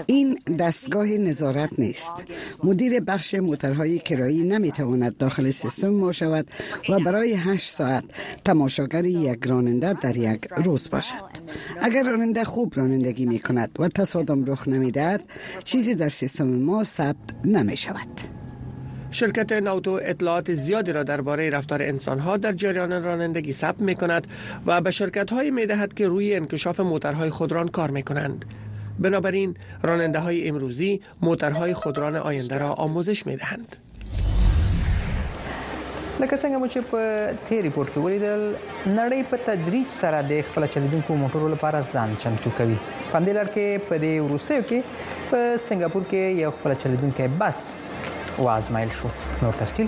[0.05, 2.11] این دستگاه نظارت نیست.
[2.63, 6.47] مدیر بخش موترهای کرایی نمی‌تواند داخل سیستم ما شود
[6.89, 8.03] و برای هشت ساعت
[8.45, 11.29] تماشاگر یک راننده در یک روز باشد.
[11.81, 15.23] اگر راننده خوب رانندگی می کند و تصادم رخ نمی‌دهد
[15.63, 18.38] چیزی در سیستم ما ثبت نمی شود
[19.11, 24.27] شرکت ناوتو اطلاعات زیادی را درباره رفتار انسانها در جریان رانندگی ثبت می کند
[24.65, 28.45] و به شرکت هایی می دهد که روی انکشاف موترهای خودران کار می کنند.
[28.99, 33.75] بنابراین راننده های امروزی موترهای خودران آینده را آموزش می دهند.
[36.19, 40.65] لکه څنګه مو چې په تیر ریپورت کې ولیدل نړۍ په تدریج سره د خپل
[40.65, 42.75] چلیدونکو موټرو لپاره ځان چمتو کوي
[43.11, 44.79] په دې لړ کې په دې وروستیو کې
[45.29, 47.61] په سنگاپور کې یو خپل چلیدونکو بس
[48.47, 49.87] وازمایل شو نور تفصيل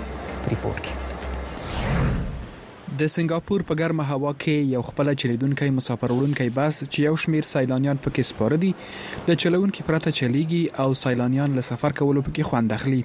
[0.54, 1.02] ریپورت کې
[3.00, 7.46] د سنگاپور په ګرمه هوا کې یو خپل چلیدونکو مسافر وړونکو بس چې یو شمیر
[7.50, 8.72] سیلانیان پکې سپاره دي
[9.28, 13.00] د چلونکو پرته چلیږي او سیلانیان له سفر کولو پکې خوند اخلي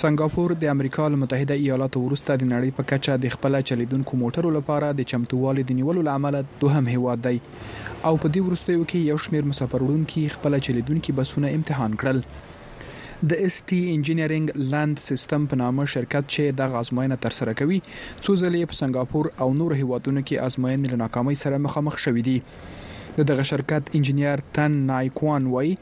[0.00, 4.92] سنگاپور د امریکا متحده ایالاتو وروسته د نړۍ په کچه د خپل چلیدونکو موټرو لپاره
[5.00, 9.52] د چمتووالي د نیولو لامل دوهم هیواد دی او په دې وروستیو کې یو شمیر
[9.52, 12.24] مسافر وړونکو خپل چلیدونکو بسونه امتحان کړل
[13.30, 17.76] د اس ټي انجینیرینګ لاند سیستم په نامه شرکت چې د غازماینه تر سره کوي
[17.88, 23.24] څو ځلې په سنگاپور او نور هیوادونو کې ازموینې له ناکامۍ سره مخامخ شوې دي
[23.30, 25.72] دغه شرکت انجینیر تن نایکوان وای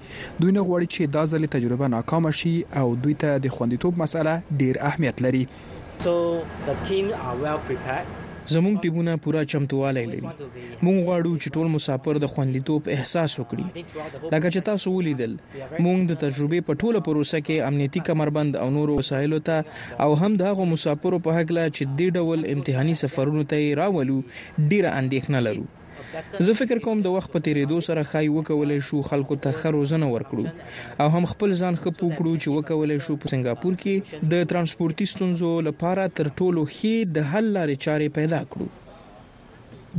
[0.40, 4.38] دوی نه غواړي چې دا ځلې تجربه ناکام شي او دوی ته د خوندیتوب مسله
[4.64, 5.44] ډیر اهمیت لري
[6.00, 6.12] So
[6.66, 8.19] the team are well prepared.
[8.54, 10.22] زموږ ټیمونه پوره چمتوالی لري.
[10.84, 13.66] موږ غواړو چې ټول مسافر د خوندیتوب احساس وکړي.
[14.34, 15.36] لکه چې تاسو ولیدل
[15.84, 19.56] موږ د تجربې په ټوله پروسه کې امنیتي کمربند او نور وسایلو ته
[20.06, 24.18] او هم د هغو مسافرو په حق لا چې د ډول امتحاني سفرونو ته راولو
[24.70, 25.68] ډیره اندېښنه لرو
[26.48, 30.44] زه فکر کوم د وخت په تیریدو سره خای وکولای شو خلکو ته خروزنه ورکړو.
[31.04, 35.54] او هم خپل ځان خپ وکړو چې وکولای شو په سنگاپور کې د ترانسپورتي ستونزو
[35.70, 38.70] لپاره تر ټولو ښه د حل لارې چارې پیدا کړو.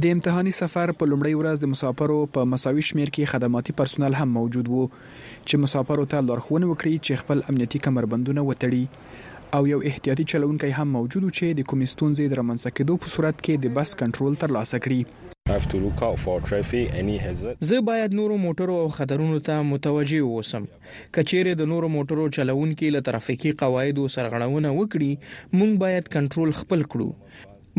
[0.04, 4.28] د امتحاني سفر په لومړی ورځ د مسافرو په مساوي شمیر کې خدماتي پرسونل هم
[4.36, 8.84] موجود وو چې مسافرو ته لارښوونه وکړي چې خپل امنیتي کمربندونه وتړي
[9.54, 13.40] او یو احتیاطي چلونکی هم موجود چې د کومې ستونزې د رامنځته کېدو په صورت
[13.46, 15.02] کې د بس کنټرول ترلاسه کړي.
[17.70, 20.68] زه باید نورو موټرو او خطرونو ته متوجي اوسم.
[21.16, 25.12] کچېره د نورو موټرو چلونکو له ترافیکي قواعدو سرغړونه وکړي
[25.60, 27.10] مونږ باید کنټرول خپل کړو.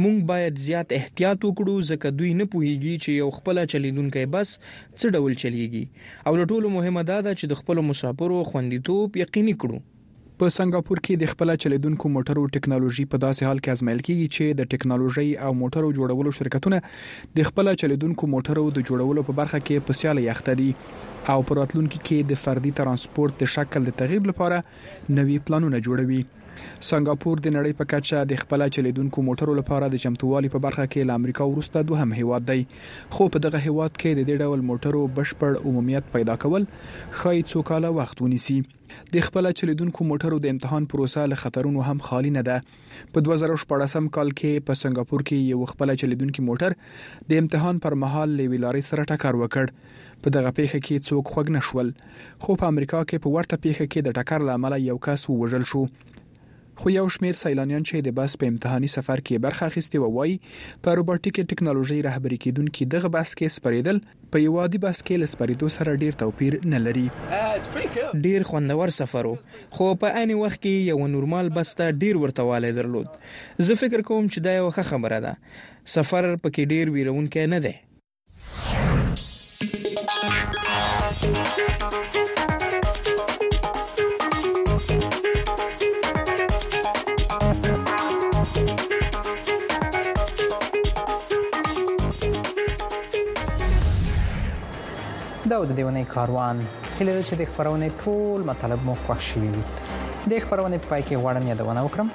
[0.03, 4.53] مونږ باید زیات احتیاط وکړو ځکه دوی نه پوهیږي چې یو خپل چلیدونکو بس
[4.99, 5.85] څه ډول چلیږي.
[6.27, 9.83] او له ټولو مهمه دا ده چې د خپل مسافرو خوندیتوب یقیني کړو
[10.43, 14.57] په سنگاپور کې د خپل چلیدونکو موټرو ټکنالوژي په داسې حال کې ازمایل کیږي چې
[14.61, 16.81] د ټکنالوژي او موټرو جوړولو شرکتونه
[17.41, 20.69] د خپل چلیدونکو موټرو د جوړولو په برخه کې په سیاله یخته دي.
[21.35, 24.63] او په راتلونکي کې د فردي ترانسپورت د شکل د تغییر لپاره
[25.21, 26.23] نوي پلانونه جوړوي
[26.91, 31.11] سنگاپور د نړۍ په کچه د خپل چلیدونکو موټرو لپاره د چمتووالي په برخه کې
[31.11, 32.61] له امریکا وروسته دوهم هیواد دی.
[33.17, 36.69] خو په دغه هیواد کې د دې ډول موټرو بشپړ عمومیت پیدا کول
[37.23, 38.61] خای څو کاله وخت ونیسي.
[39.13, 42.57] د خپل چلیدونکو موټرو د امتحان پروسه له خطرونو هم خالی نه ده.
[43.17, 46.79] په 2014 کال کې په سنگاپور کې یو خپل چلیدونکو موټر
[47.33, 49.75] د امتحان پر مهال لیویلاري سره ټکر وکړ.
[50.23, 51.93] په دغه پیښه کې څوک خوګ نشول
[52.43, 55.83] خو په امریکا کې په ورته پیښه کې د ټکر لامل یو کس ووژل شو
[56.83, 60.33] خو یو شمیر سیلانیان چې د بس په امتحاني سفر کې برخه اخیستي و وای
[60.87, 64.01] په روبوټیک ټکنالوژي رهبری کیدونکو دغه بس کې سپریدل
[64.37, 67.05] په یو عادي بس کې لسپریدو سره ډیر توپیر نه لري.
[68.27, 69.31] ډیر خوندور سفر
[69.77, 73.15] خو په عین وخت کې یو نورمال بس ته ډیر ورتواله درلود.
[73.69, 75.33] زه فکر کوم چې دا یو ښه خبره ده.
[75.97, 77.92] سفر پکې ډیر ویرونکې نه ده
[95.53, 96.61] دا د دیونی کاروان.
[96.99, 99.41] هله چې د خبرونه ټول مطلب مو خوښ شي
[100.33, 102.09] د خبرونه په پای کې غواړم یادونه وکړم.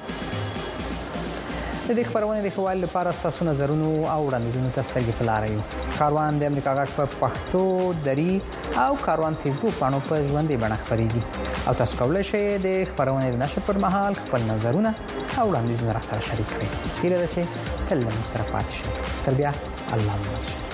[1.88, 5.62] د دې خبرونه د خوال لپاره تاسو نظرونو او وړاندیزونو ته سترګې پلاره یو.
[6.00, 7.64] کاروان د امریکا غږ په پښتو
[8.10, 8.34] دری
[8.84, 11.24] او کاروان فیسبوک باندې په ژوندې بڼه خبريږي
[11.68, 14.92] او تاسو کولی شئ د خبرونه د نشر پر مهال خپل نظرونه
[15.38, 16.70] او وړاندیزونه را سره شریک کړئ.
[17.04, 17.42] هیله ده چې
[17.90, 18.90] تل موږ سره پاتې شئ.
[19.26, 19.52] تر بیا
[19.98, 20.67] الله مو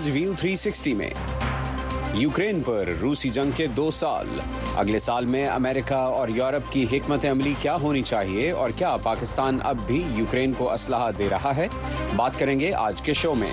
[0.00, 1.10] آج ویو 360 میں۔
[2.14, 4.26] یوکرین پر روسی جنگ کے دو سال۔
[4.76, 9.58] اگلے سال میں امریکہ اور یورپ کی حکمت عملی کیا ہونی چاہیے اور کیا پاکستان
[9.64, 11.68] اب بھی یوکرین کو اسلحہ دے رہا ہے؟
[12.16, 13.50] بات کریں گے آج کے شو میں۔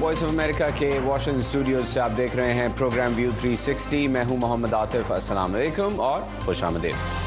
[0.00, 4.24] وائس آف امریکہ کے واشنگٹن اسٹوڈیوز سے آپ دیکھ رہے ہیں پروگرام ویو 360 میں
[4.24, 7.21] ہوں محمد عاطف۔ السلام علیکم اور خوش آمدید۔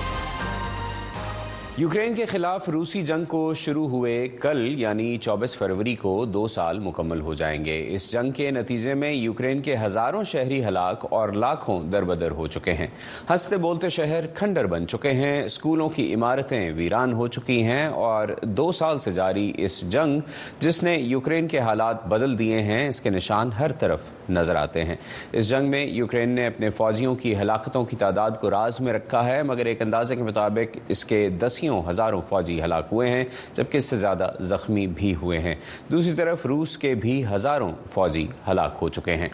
[1.77, 6.79] یوکرین کے خلاف روسی جنگ کو شروع ہوئے کل یعنی چوبیس فروری کو دو سال
[6.79, 11.29] مکمل ہو جائیں گے۔ اس جنگ کے نتیجے میں یوکرین کے ہزاروں شہری ہلاک اور
[11.29, 12.87] لاکھوں دربدر ہو چکے ہیں۔
[13.29, 18.27] ہنستے بولتے شہر کھنڈر بن چکے ہیں۔ اسکولوں کی عمارتیں ویران ہو چکی ہیں اور
[18.41, 20.19] دو سال سے جاری اس جنگ
[20.59, 24.83] جس نے یوکرین کے حالات بدل دیے ہیں، اس کے نشان ہر طرف نظر آتے
[24.83, 24.95] ہیں۔
[25.31, 29.25] اس جنگ میں یوکرین نے اپنے فوجیوں کی ہلاکتوں کی تعداد کو راز میں رکھا
[29.25, 33.77] ہے، مگر ایک اندازے کے مطابق اس کے دس ہزاروں فوجی ہلاک ہوئے ہیں، جبکہ
[33.77, 35.55] اس سے زیادہ زخمی بھی ہوئے ہیں۔
[35.91, 39.29] دوسری طرف، روس کے بھی ہزاروں فوجی ہلاک ہو چکے ہیں۔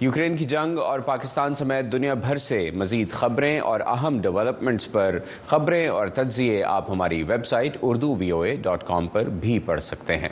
[0.00, 5.18] یوکرین کی جنگ اور پاکستان سمیت دنیا بھر سے مزید خبریں اور اہم ڈیولپمنٹس پر
[5.46, 9.82] خبریں اور تجزیے آپ ہماری website Urdu V O A dot com پر بھی پڑھ
[9.82, 10.28] سکتے ہیں۔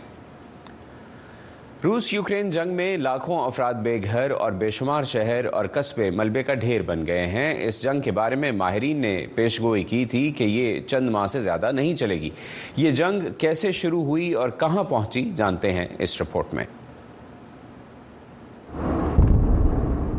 [1.84, 6.42] روس یوکرین جنگ میں لاکھوں افراد بے گھر اور بے شمار شہر اور قصبے ملبے
[6.42, 10.04] کا ڈھیر بن گئے ہیں۔ اس جنگ کے بارے میں ماہرین نے پیش گوئی کی
[10.04, 12.30] تھی کہ یہ چند ماہ سے زیادہ نہیں چلے گی۔
[12.76, 16.64] یہ جنگ کیسے شروع ہوئی اور کہاں پہنچی جانتے ہیں اس رپورٹ میں۔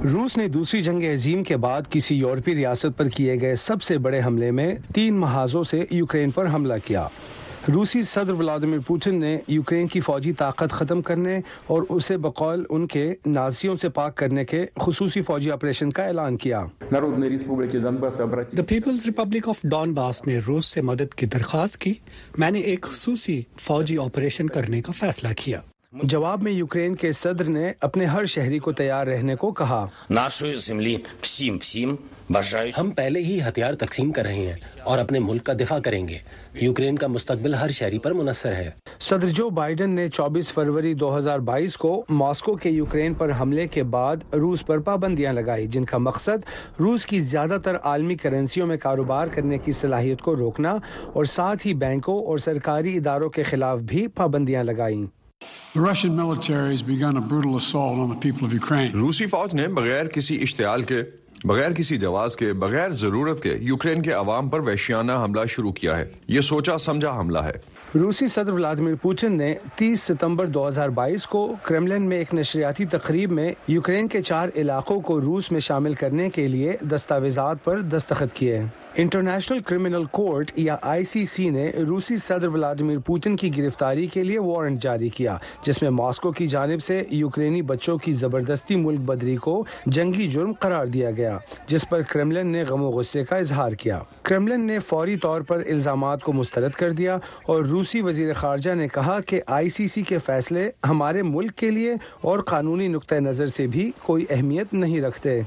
[0.03, 3.97] روس نے دوسری جنگ عظیم کے بعد کسی یورپی ریاست پر کیے گئے سب سے
[3.97, 7.07] بڑے حملے میں تین محاذوں سے یوکرین پر حملہ کیا۔
[7.67, 12.87] روسی صدر ولادمیر پوٹن نے یوکرین کی فوجی طاقت ختم کرنے اور اسے بقول ان
[12.87, 16.65] کے نازیوں سے پاک کرنے کے خصوصی فوجی آپریشن کا اعلان کیا۔
[18.67, 21.93] People's Republic of Donbas نے روس سے مدد کی درخواست کی۔
[22.37, 25.61] میں نے ایک خصوصی فوجی آپریشن کرنے کا فیصلہ کیا۔
[26.03, 29.87] جواب میں یوکرین کے صدر نے اپنے ہر شہری کو تیار رہنے کو کہا۔
[32.79, 36.17] ہم پہلے ہی ہتھیار تقسیم کر رہے ہیں اور اپنے ملک کا دفاع کریں گے۔
[36.53, 41.17] یوکرین کا مستقبل ہر شہری پر منحصر ہے۔ صدر جو بائیڈن نے چوبیس فروری دو
[41.17, 45.85] ہزار بائیس کو ماسکو کے یوکرین پر حملے کے بعد روس پر پابندیاں لگائی جن
[45.85, 46.45] کا مقصد
[46.79, 50.77] روس کی زیادہ تر عالمی کرنسیوں میں کاروبار کرنے کی صلاحیت کو روکنا
[51.13, 55.20] اور ساتھ ہی بینکوں اور سرکاری اداروں کے خلاف بھی پابندیاں لگائیں۔
[58.93, 61.01] روسی فوج نے بغیر کسی اشتعال کے
[61.43, 65.97] بغیر کسی جواز کے بغیر ضرورت کے یوکرین کے عوام پر وحشیانہ حملہ شروع کیا
[65.97, 67.51] ہے۔ یہ سوچا سمجھا حملہ ہے۔
[67.95, 72.85] روسی صدر ولادمیر پوٹن نے تیس ستمبر دو ہزار بائیس کو کرملن میں ایک نشریاتی
[72.85, 77.81] تقریب میں یوکرین کے چار علاقوں کو روس میں شامل کرنے کے لیے دستاویزات پر
[77.81, 78.61] دستخط کیے۔
[78.97, 84.23] انٹرنیشنل کرمنل کورٹ یا آئی سی سی نے روسی صدر ولادمیر پوٹن کی گرفتاری کے
[84.23, 88.99] لیے وارنٹ جاری کیا، جس میں ماسکو کی جانب سے یوکرینی بچوں کی زبردستی ملک
[88.99, 93.35] بدری کو جنگی جرم قرار دیا گیا، جس پر کرملن نے غم و غصے کا
[93.35, 98.33] اظہار کیا۔ کرملن نے فوری طور پر الزامات کو مسترد کر دیا اور روسی وزیر
[98.33, 102.87] خارجہ نے کہا کہ آئی سی سی کے فیصلے ہمارے ملک کے لیے اور قانونی
[102.87, 105.41] نقطۂ نظر سے بھی کوئی اہمیت نہیں رکھتے۔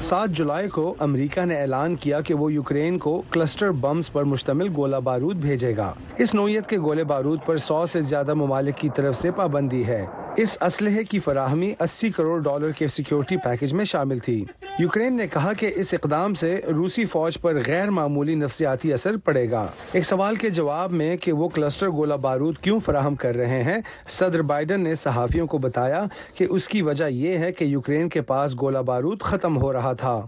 [0.00, 4.68] سات جولائی کو امریکہ نے اعلان کیا کہ وہ یوکرین کو کلسٹر بمز پر مشتمل
[4.76, 8.88] گولہ بارود بھیجے گا۔ اس نوعیت کے گولے بارود پر سو سے زیادہ ممالک کی
[8.94, 10.06] طرف سے پابندی ہے۔
[10.40, 14.44] اس اسلحے کی فراہمی اسی کروڑ ڈالر کے سیکیورٹی پیکج میں شامل تھی۔
[14.78, 19.50] یوکرین نے کہا کہ اس اقدام سے روسی فوج پر غیر معمولی نفسیاتی اثر پڑے
[19.50, 23.62] گا۔ ایک سوال کے جواب میں کہ وہ کلسٹر گولہ بارود کیوں فراہم کر رہے
[23.62, 28.08] ہیں، صدر بائیڈن نے صحافیوں کو بتایا کہ اس کی وجہ یہ ہے کہ یوکرین
[28.08, 30.26] کے پاس گولہ بارود ختم ہو رہا تھا۔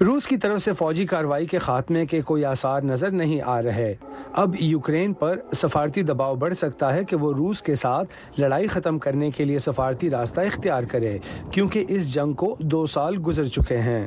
[0.00, 3.94] روس کی طرف سے فوجی کاروائی کے خاتمے کے کوئی آثار نظر نہیں آ رہے۔
[4.32, 8.98] اب یوکرین پر سفارتی دباؤ بڑھ سکتا ہے کہ وہ روس کے ساتھ لڑائی ختم
[8.98, 11.18] کرنے کے لیے سفارتی راستہ اختیار کرے،
[11.50, 14.06] کیونکہ اس جنگ کو دو سال گزر چکے ہیں۔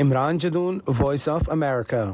[0.00, 2.04] Imran Jadoon Voice of America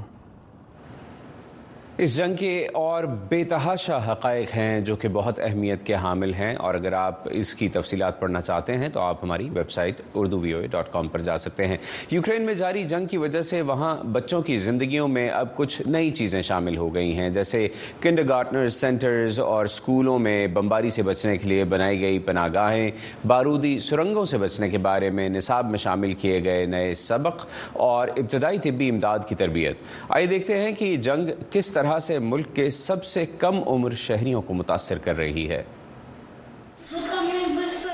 [1.99, 6.55] اس جنگ کے اور بے تحاشا حقائق ہیں جو کہ بہت اہمیت کے حامل ہیں
[6.57, 10.53] اور اگر آپ اس کی تفصیلات پڑھنا چاہتے ہیں تو آپ ہماری website Urdu V
[10.53, 11.77] O A dot com پر جا سکتے ہیں۔
[12.11, 16.11] یوکرین میں جاری جنگ کی وجہ سے وہاں بچوں کی زندگیوں میں اب کچھ نئی
[16.11, 17.69] چیزیں شامل ہو گئی ہیں، جیسے
[18.01, 22.91] کنڈر گارٹنر سینٹرز اور اسکولوں میں بمباری سے بچنے کے لیے بنائی گئی پناہ گاہیں
[23.27, 28.09] بارودی سرنگوں سے بچنے کے بارے میں نصاب میں شامل کیے گئے نئے سبق اور
[28.09, 29.77] ابتدائی طبی امداد کی تربیت۔
[30.09, 33.95] آئیے دیکھتے ہیں کہ جنگ کس طرح طرح سے ملک کے سب سے کم عمر
[33.95, 35.63] شہریوں کو متاثر کر رہی ہے۔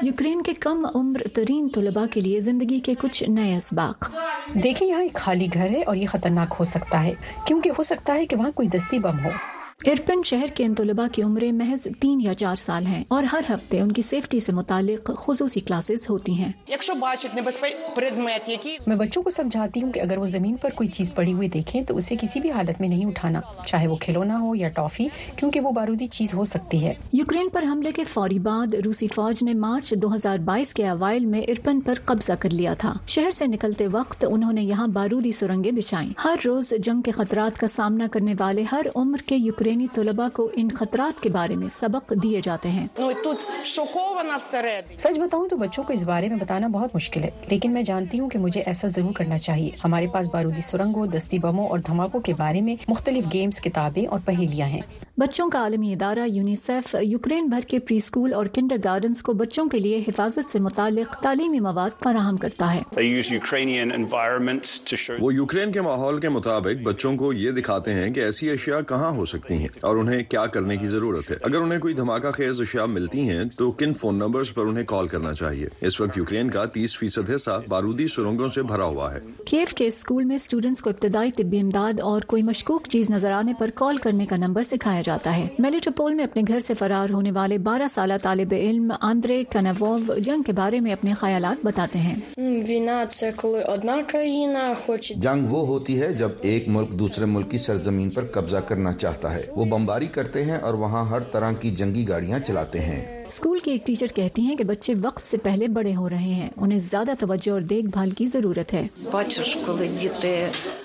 [0.02, 4.10] یوکرین کے کم عمر ترین طلباء کے لیے زندگی کے کچھ نئے اسباق۔
[4.54, 7.12] دیکھیں یہاں ایک خالی گھر ہے اور یہ خطرناک ہو سکتا ہے
[7.44, 9.30] کیونکہ ہو سکتا ہے کہ وہاں کوئی دستی بم ہو۔
[9.86, 13.40] ارپن شہر کے ان طلباء کی عمریں محض تین یا چار سال ہیں اور ہر
[13.48, 16.52] ہفتے ان کی سیفٹی سے متعلق خصوصی کلاسز ہوتی ہیں۔
[18.86, 21.82] میں بچوں کو سمجھاتی ہوں کہ اگر وہ زمین پر کوئی چیز پڑی ہوئی دیکھیں
[21.82, 25.60] تو اسے کسی بھی حالت میں نہیں اٹھانا چاہے وہ کھلونا ہو یا ٹافی کیونکہ
[25.60, 29.54] وہ بارودی چیز ہو سکتی ہے۔ یوکرین پر حملے کے فوری بعد روسی فوج نے
[29.54, 33.46] مارچ دو ہزار بائیس کے اوائل میں ارپن پر قبضہ کر لیا تھا۔ شہر سے
[33.46, 38.06] نکلتے وقت انہوں نے یہاں بارودی سرنگیں بچھائیں۔ ہر روز جنگ کے خطرات کا سامنا
[38.12, 42.12] کرنے والے ہر عمر کے یوکرین یوکرینی طلبہ کو ان خطرات کے بارے میں سبق
[42.22, 42.86] دیے جاتے ہیں۔
[44.96, 48.20] سچ بتاؤں تو بچوں کو اس بارے میں بتانا بہت مشکل ہے لیکن میں جانتی
[48.20, 52.20] ہوں کہ مجھے ایسا ضرور کرنا چاہیے۔ ہمارے پاس بارودی سرنگوں دستی بموں اور دھماکوں
[52.20, 54.80] کے بارے میں مختلف گیمز کتابیں اور پہیلیاں ہیں۔
[55.18, 59.66] بچوں کا عالمی ادارہ یونیسیف یوکرین بھر کے پری اسکول اور کنڈر گارڈنز کو بچوں
[59.66, 62.82] کے لیے حفاظت سے متعلق تعلیمی مواد فراہم کرتا ہے۔
[65.20, 69.10] وہ یوکرین کے ماحول کے مطابق بچوں کو یہ دکھاتے ہیں کہ ایسی اشیاء کہاں
[69.10, 72.60] ہو سکتی ہیں اور انہیں کیا کرنے کی ضرورت ہے۔ اگر انہیں کوئی دھماکہ خیز
[72.60, 76.50] اشیاء ملتی ہیں تو کن فون نمبرز پر انہیں کال کرنا چاہیے؟ اس وقت یوکرین
[76.50, 80.82] کا تیس فیصد حصہ بارودی سرنگوں سے بھرا ہوا ہے۔ کیف کے اسکول میں اسٹوڈنٹس
[80.82, 84.62] کو ابتدائی طبی امداد اور کوئی مشکوک چیز نظر آنے پر کال کرنے کا نمبر
[84.62, 88.92] سکھایا جاتا ہے۔ میلیٹوپول میں اپنے گھر سے فرار ہونے والے بارہ سالہ طالب علم
[89.00, 92.14] آندرے کنووو جنگ کے بارے میں اپنے خیالات بتاتے ہیں۔
[95.16, 99.34] جنگ وہ ہوتی ہے جب ایک ملک دوسرے ملک کی سرزمین پر قبضہ کرنا چاہتا
[99.34, 103.58] ہے۔ وہ بمباری کرتے ہیں اور وہاں ہر طرح کی جنگی گاڑیاں چلاتے ہیں۔ اسکول
[103.58, 106.78] کی ایک ٹیچر کہتی ہیں کہ بچے وقت سے پہلے بڑے ہو رہے ہیں۔ انہیں
[106.78, 108.88] زیادہ توجہ اور دیکھ بھال کی ضرورت ہے۔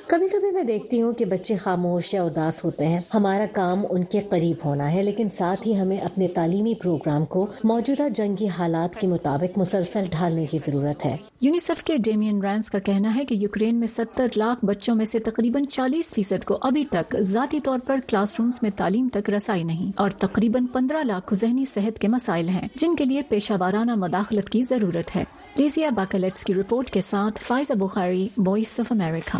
[0.08, 4.04] کبھی کبھی میں دیکھتی ہوں کہ بچے خاموش یا اداس ہوتے ہیں۔ ہمارا کام ان
[4.04, 8.96] کے قریب ہونا ہے لیکن ساتھ ہی ہمیں اپنے تعلیمی پروگرام کو موجودہ جنگی حالات
[8.96, 13.36] کے مطابق مسلسل ڈھالنے کی ضرورت ہے۔ یونیسف کے ڈیمین رینس کا کہنا ہے کہ
[13.36, 17.80] یوکرین میں ستر لاکھ بچوں میں سے تقریباً چالیس فیصد کو ابھی تک ذاتی طور
[17.86, 22.08] پر کلاس رومز میں تعلیم تک رسائی نہیں اور تقریباً پندرہ لاکھ ذہنی صحت کے
[22.08, 25.24] مسائل مسائل ہیں جن کے لیے پیشہ وارانہ مداخلت کی ضرورت ہے۔
[25.58, 29.38] لیزیا باکلیٹس کی رپورٹ کے ساتھ Faiza Bukhari Voice of America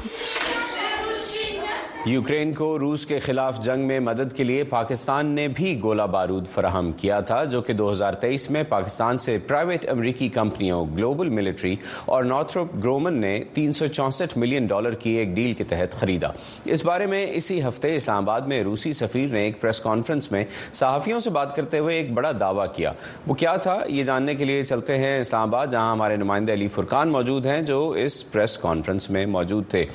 [2.06, 6.48] Ukraine کو روس کے خلاف جنگ میں مدد کے لیے پاکستان نے بھی گولہ بارود
[6.48, 11.30] فراہم کیا تھا، جو کہ دو ہزار تیئیس میں پاکستان سے پرائیویٹ امریکی کمپنیوں گلوبل
[11.30, 11.76] ملٹری
[12.06, 16.28] اور نارتھروپ گرومن نے تین سو چونسٹھ ملین ڈالر کی ایک ڈیل کے تحت خریدا۔
[16.66, 20.44] اس بارے میں اسی ہفتے اسلام آباد میں روسی سفیر نے ایک پریس کانفرنس میں
[20.74, 22.94] صحافیوں سے بات کرتے ہوئے ایک بڑا دعویٰ کیا۔
[23.28, 26.68] وہ کیا تھا؟ یہ جاننے کے لیے چلتے ہیں اسلام آباد، جہاں ہمارے نمائندے علی
[26.68, 29.86] فرقان موجود ہیں، جو اس پریس کانفرنس میں موجود تھے۔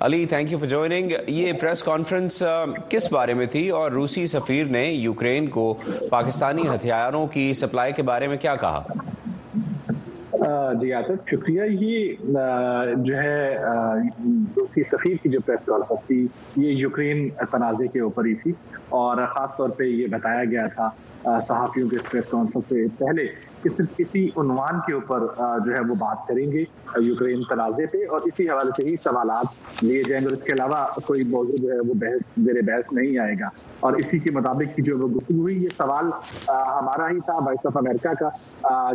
[0.00, 2.42] Ali thank you for joining یہ پریس کانفرنس
[2.88, 5.72] کس بارے میں تھی؟ اور روسی سفیر نے یوکرین کو
[6.10, 8.82] پاکستانی ہتھیاروں کی سپلائی کے بارے میں کیا کہا؟
[10.80, 11.62] جی آتف شکریہ.
[11.80, 13.56] یہ جو ہے
[14.56, 16.26] روسی سفیر کی جو پریس کانفرنس تھی،
[16.56, 18.52] یہ یوکرین تنازع کے اوپر ہی تھی
[18.98, 20.88] اور خاص طور پہ یہ بتایا گیا تھا
[21.46, 23.24] صحافیوں کے پریس کانفرنس سے پہلے
[23.64, 25.26] صرف کسی عنوان کے اوپر
[25.64, 26.64] جو ہے وہ بات کریں گے
[27.04, 30.52] یوکرین تنازع پہ اور اسی حوالے سے ہی سوالات لیے جائیں گے اور اس کے
[30.52, 33.48] علاوہ کوئی موضوع جو ہے وہ بحث، زیر بحث نہیں آئے گا
[33.80, 36.10] اور اسی کے مطابق کی جو وہ گفتگو ہوئی، یہ سوال
[36.48, 38.90] ہمارا ہی تھا وائس آف امریکہ کا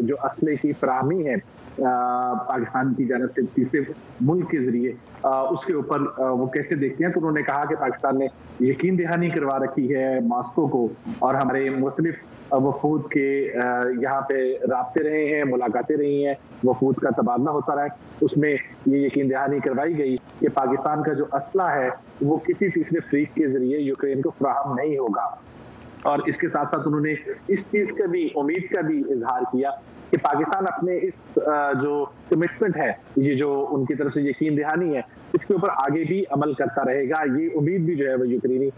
[0.00, 1.36] جو اسلحے کی فراہمی ہے
[1.76, 3.80] پاکستان کی جانب سے تیسرے
[4.20, 4.92] ملک کے ذریعے
[5.24, 8.26] اس کے اوپر وہ کیسے دیکھتے ہیں؟ تو انہوں نے کہا کہ پاکستان نے
[8.60, 10.88] یقین دہانی کروا رکھی ہے ماسکو کو
[11.18, 12.14] اور ہمارے مختلف
[12.56, 13.52] وفود کے
[14.00, 14.34] یہاں پہ
[14.70, 16.34] رابطے رہے ہیں، ملاقاتیں رہی ہیں
[16.64, 17.88] وفود کا تبادلہ ہوتا رہا ہے۔
[18.20, 21.88] اس میں یہ یقین دہانی کروائی گئی کہ پاکستان کا جو اسلحہ ہے،
[22.20, 25.28] وہ کسی تیسرے فریق کے ذریعے یوکرین کو فراہم نہیں ہوگا۔
[26.02, 27.14] اور اس کے ساتھ ساتھ انہوں نے
[27.48, 29.70] اس چیز کا بھی، امید کا بھی اظہار کیا
[30.10, 31.38] کہ پاکستان اپنے اس
[31.82, 35.02] جو کمٹمنٹ ہے، یہ جو ان کی طرف سے یقین دہانی ہے،
[35.32, 38.26] اس کے اوپر آگے بھی عمل کرتا رہے گا۔ یہ امید بھی جو ہے وہ
[38.28, 38.68] یوکرینی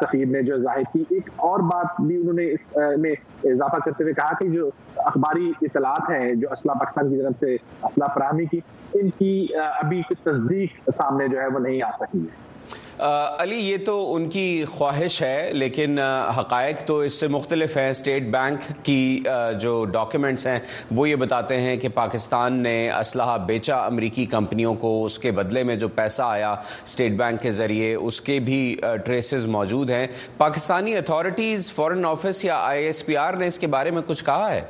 [0.00, 3.12] سفیر نے جو ظاہر کی۔ ایک اور بات بھی انہوں نے اس میں
[3.44, 7.54] اضافہ کرتے ہوئے کہا کہ جو اخباری اطلاعات ہیں، جو اسلحہ پاکستان کی طرف سے
[7.54, 8.60] اسلحہ فراہمی کی،
[8.94, 12.50] ان کی ابھی کچھ تصدیق سامنے جو ہے وہ نہیں آ سکی ہے۔
[12.98, 15.98] علی، یہ تو ان کی خواہش ہے، لیکن
[16.38, 19.22] حقائق تو اس سے مختلف ہیں۔ اسٹیٹ بینک کی
[19.60, 20.58] جو ڈاکیومنٹس ہیں،
[20.96, 25.62] وہ یہ بتاتے ہیں کہ پاکستان نے اسلحہ بیچا امریکی کمپنیوں کو، اس کے بدلے
[25.62, 26.52] میں جو پیسہ آیا
[26.84, 30.06] اسٹیٹ بینک کے ذریعے، اس کے بھی ٹریسز موجود ہیں۔
[30.38, 34.24] پاکستانی اتھارٹیز فورن آفس یا آئی ایس پی آر نے اس کے بارے میں کچھ
[34.24, 34.60] کہا ہے؟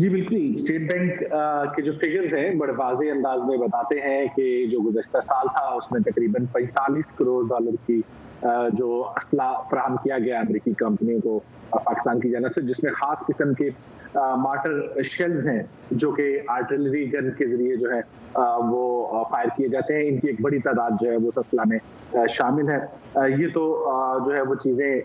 [0.00, 1.20] جی بالکل اسٹیٹ بینک
[1.74, 5.66] کے جو فگرز ہیں، بڑے واضح انداز میں بتاتے ہیں کہ جو گزشتہ سال تھا،
[5.76, 8.00] اس میں تقریباً پینتالیس کروڑ ڈالر کی
[8.78, 11.38] جو اسلحہ فراہم کیا گیا امریکی کمپنیوں کو
[11.70, 13.68] پاکستان کی جانب سے، جس میں خاص قسم کے
[14.14, 18.00] مارٹر شیلز ہیں، جو کہ آرٹلری گن کے ذریعے جو ہے
[18.70, 21.78] وہ فائر کیے جاتے ہیں۔ ان کی ایک بڑی تعداد جو ہے، وہ اسلحہ میں
[22.34, 22.78] شامل ہے۔
[23.38, 23.64] یہ تو
[24.26, 25.00] جو ہے، وہ چیزیں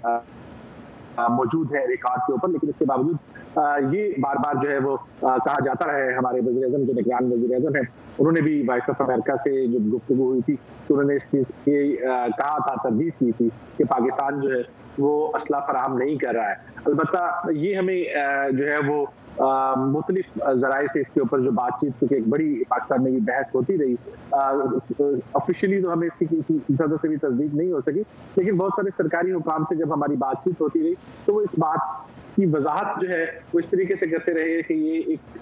[1.29, 4.95] موجود ہیں ریکارڈ کے اوپر، لیکن اس کے باوجود یہ بار بار جو ہے وہ
[5.21, 7.83] کہا جاتا رہے ہمارے وزیر اعظم جو نگران وزیر اعظم ہیں،
[8.17, 10.55] انہوں نے بھی وائس آف امریکہ سے جو گفتگو ہوئی تھی،
[10.87, 14.61] تو انہوں نے اس چیز کی کہا تھا تردید کی تھی کہ پاکستان جو ہے
[14.97, 18.03] وہ اسلحہ فراہم نہیں کر رہا ہے۔ البتہ یہ ہمیں
[18.57, 19.05] جو ہے وہ
[19.87, 23.19] مختلف ذرائع سے اس کے اوپر جو بات چیت، کیونکہ ایک بڑی پاکستان میں یہ
[23.25, 23.95] بحث ہوتی رہی
[25.33, 28.01] آفیشیلی تو ہمیں اس کی زیادہ سے بھی تصدیق نہیں ہو سکی،
[28.35, 30.93] لیکن بہت سارے سرکاری حکام سے جب ہماری بات چیت ہوتی رہی،
[31.25, 32.10] تو وہ اس بات
[32.41, 35.37] کی وضاحت جو ہے وہ اس طریقے سے کرتے رہے کہ یہ ایک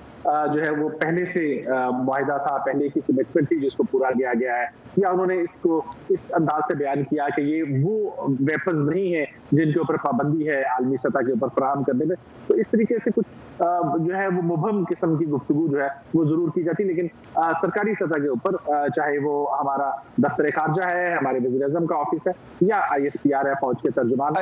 [0.54, 1.64] جو ہے وہ پہلے سے
[2.06, 4.66] معاہدہ تھا، پہلے کی کمٹمنٹ تھی، جس کو پورا کیا گیا ہے۔
[4.98, 9.16] یا انہوں نے اس کو اس انداز سے بیان کیا کہ یہ وہ ویپنز نہیں
[9.16, 12.16] ہیں جن کے اوپر پابندی ہے عالمی سطح کے اوپر فراہم کرنے میں۔
[12.48, 13.28] تو اس طریقے سے کچھ
[13.60, 17.08] جو ہے وہ مبہم قسم کی گفتگو جو ہے وہ ضرور کی جاتی لیکن
[17.62, 18.56] سرکاری سطح کے اوپر
[18.88, 22.32] چاہے وہ ہمارا دفتر خارجہ ہے ہمارے وزیر اعظم کا آفس ہے
[22.62, 24.34] یا آئی ایس پی آر ہے فوج کے ترجمان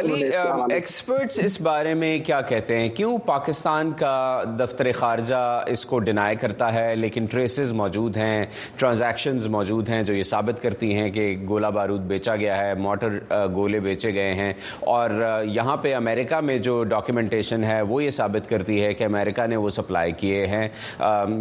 [0.72, 6.36] ایکسپرٹس اس بارے میں کیا کہتے ہیں؟ کیوں پاکستان کا دفتر خارجہ اس کو ڈینائی
[6.36, 8.46] کرتا ہے لیکن ٹریسز موجود ہیں
[8.78, 13.18] ٹرانزیکشنز موجود ہیں جو یہ ثابت کرتی ہیں کہ گولہ بارود بیچا گیا ہے موٹر
[13.56, 15.10] گولے بیچے گئے ہیں اور
[15.46, 19.56] یہاں پہ امریکہ میں جو ڈاکیومنٹیشن ہے وہ یہ ثابت کرتی ہے کہ امریکہ نے
[19.56, 20.68] وہ سپلائی کیے ہیں۔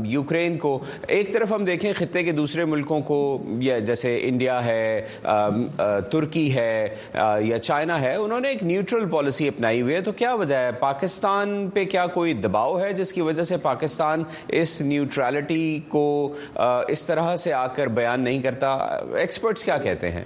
[0.04, 3.18] یوکرین کو ایک طرف ہم دیکھیں خطے کے دوسرے ملکوں کو
[3.60, 5.06] جیسے انڈیا ہے
[6.12, 6.88] ترکی ہے
[7.40, 10.70] یا چائنا ہے، انہوں نے ایک نیوٹرل پالیسی اپنائی ہوئی ہے۔ تو کیا وجہ ہے؟
[10.78, 16.34] پاکستان پہ کیا کوئی دباؤ ہے جس کی وجہ سے پاکستان اس نیوٹرالٹی کو
[16.88, 18.74] اس طرح سے آ کر بیان نہیں کرتا؟
[19.18, 20.24] ایکسپرٹس کیا کہتے ہیں؟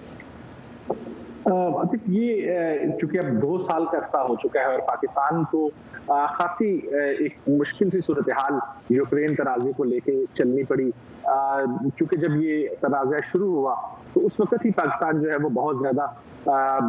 [2.07, 5.69] یہ چونکہ اب دو سال کا عرصہ ہو چکا ہے اور پاکستان کو
[6.07, 8.59] خاصی ایک مشکل سی صورتحال
[8.95, 10.91] یوکرین تنازع کو لے کے چلنی پڑی۔
[11.25, 13.75] چونکہ جب یہ تنازع شروع ہوا،
[14.13, 16.07] تو اس وقت ہی پاکستان جو ہے وہ بہت زیادہ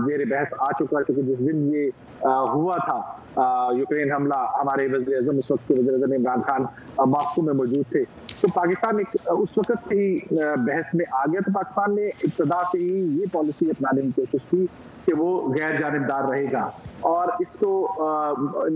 [0.06, 1.90] زیر بحث آ چکا کیونکہ جس دن یہ
[2.24, 6.64] ہوا تھا یوکرین حملہ، ہمارے وزیر اعظم، اس وقت کے وزیر اعظم عمران خان
[7.12, 8.04] ماسکو میں موجود تھے۔
[8.42, 10.20] تو پاکستان اس وقت سے ہی
[10.66, 14.50] بحث میں آ گیا تو پاکستان نے ابتدا سے ہی یہ پالیسی اپنانے کی کوشش
[14.50, 14.66] کی
[15.06, 16.70] کہ وہ غیر جانبدار رہے گا۔
[17.02, 17.72] اور اس کو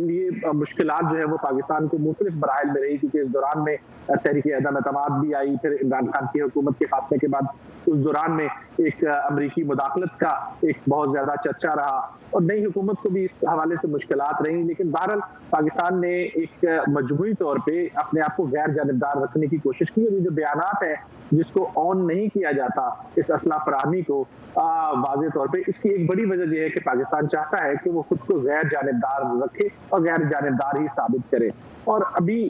[0.09, 3.76] یہ مشکلات جو ہے وہ پاکستان کو مختلف مراحل میں رہی، کیونکہ اس دوران میں
[4.05, 7.47] تحریک عدم اعتماد بھی آئی، پھر عمران خان کی حکومت کے فاصلے کے بعد
[7.86, 8.47] اس دوران میں
[8.78, 10.30] ایک امریکی مداخلت کا
[10.61, 11.99] ایک بہت زیادہ چرچا رہا۔
[12.30, 15.19] اور نئی حکومت کو بھی اس حوالے سے مشکلات رہی لیکن بہرحال
[15.49, 20.03] پاکستان نے ایک مجموعی طور پہ اپنے آپ کو غیر جانبدار رکھنے کی کوشش کی۔
[20.03, 20.95] اور یہ جو بیانات ہیں
[21.32, 24.23] جس کو آن نہیں کیا جاتا اس اسلحہ فراہمی کو
[24.55, 27.89] واضح طور پہ اس کی ایک بڑی وجہ یہ ہے کہ پاکستان چاہتا ہے کہ
[27.89, 31.49] وہ خود کو غیر جانبدار رکھے اور غیر جانبدار ہی ثابت کرے۔
[31.84, 32.47] اور ابھی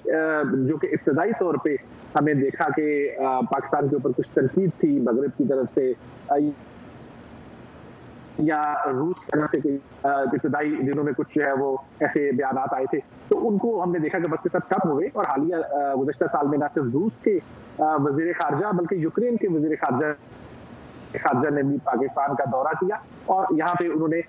[0.67, 1.75] جو کہ ابتدائی طور پہ
[2.15, 3.15] ہمیں دیکھا کہ
[3.51, 5.91] پاکستان کے اوپر کچھ تنقید تھی مغرب کی طرف سے
[8.37, 12.85] یا روس کی طرف سے ابتدائی دنوں میں کچھ جو ہے وہ ایسے بیانات آئے
[12.85, 15.55] تھے۔ تو ان کو ہم نے دیکھا کہ بس کے ساتھ کم ہوئے اور حالیہ
[15.95, 17.37] گزشتہ سال میں نہ صرف روس کے
[17.79, 20.05] وزیر خارجہ بلکہ یوکرین کے وزیر خارجہ
[21.23, 22.95] خارجہ نے بھی پاکستان کا دورہ کیا
[23.25, 24.21] اور یہاں پہ انہوں نے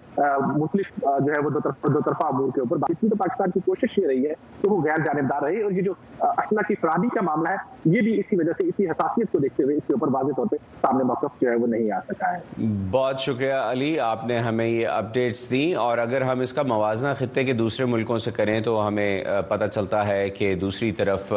[0.57, 1.59] مختلف جو ہے وہ دو
[1.89, 4.69] دو طرفہ امور کے اوپر بات کی۔ تو پاکستان کی کوشش یہ رہی ہے کہ
[4.69, 8.19] وہ غیر جانبدار رہے اور یہ جو اسلحہ کی فراہمی کا معاملہ ہے، یہ بھی
[8.21, 11.05] اسی وجہ سے، اسی حساسیت کو دیکھتے ہوئے اس کے اوپر واضح طور پہ سامنے
[11.05, 14.87] موقف جو ہے وہ نہیں آ سکا ہے۔ بہت شکریہ علی، آپ نے ہمیں یہ
[14.89, 18.87] اپڈیٹس دی اور اگر ہم اس کا موازنہ خطے کے دوسرے ملکوں سے کریں تو
[18.89, 21.33] ہمیں پتہ چلتا ہے کہ دوسری طرف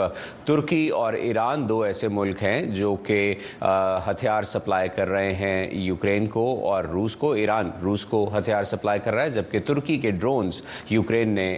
[0.46, 5.70] ترکی اور ایران دو ایسے ملک ہیں جو کہ ہتھیار سپلائی کر رہے ہیں ہیں
[5.72, 9.98] یوکرین کو اور روس کو، ایران روس کو ہتھیار سپلائی کر رہا ہے، جبکہ ترکی
[9.98, 11.58] کے ڈرونز یوکرین نے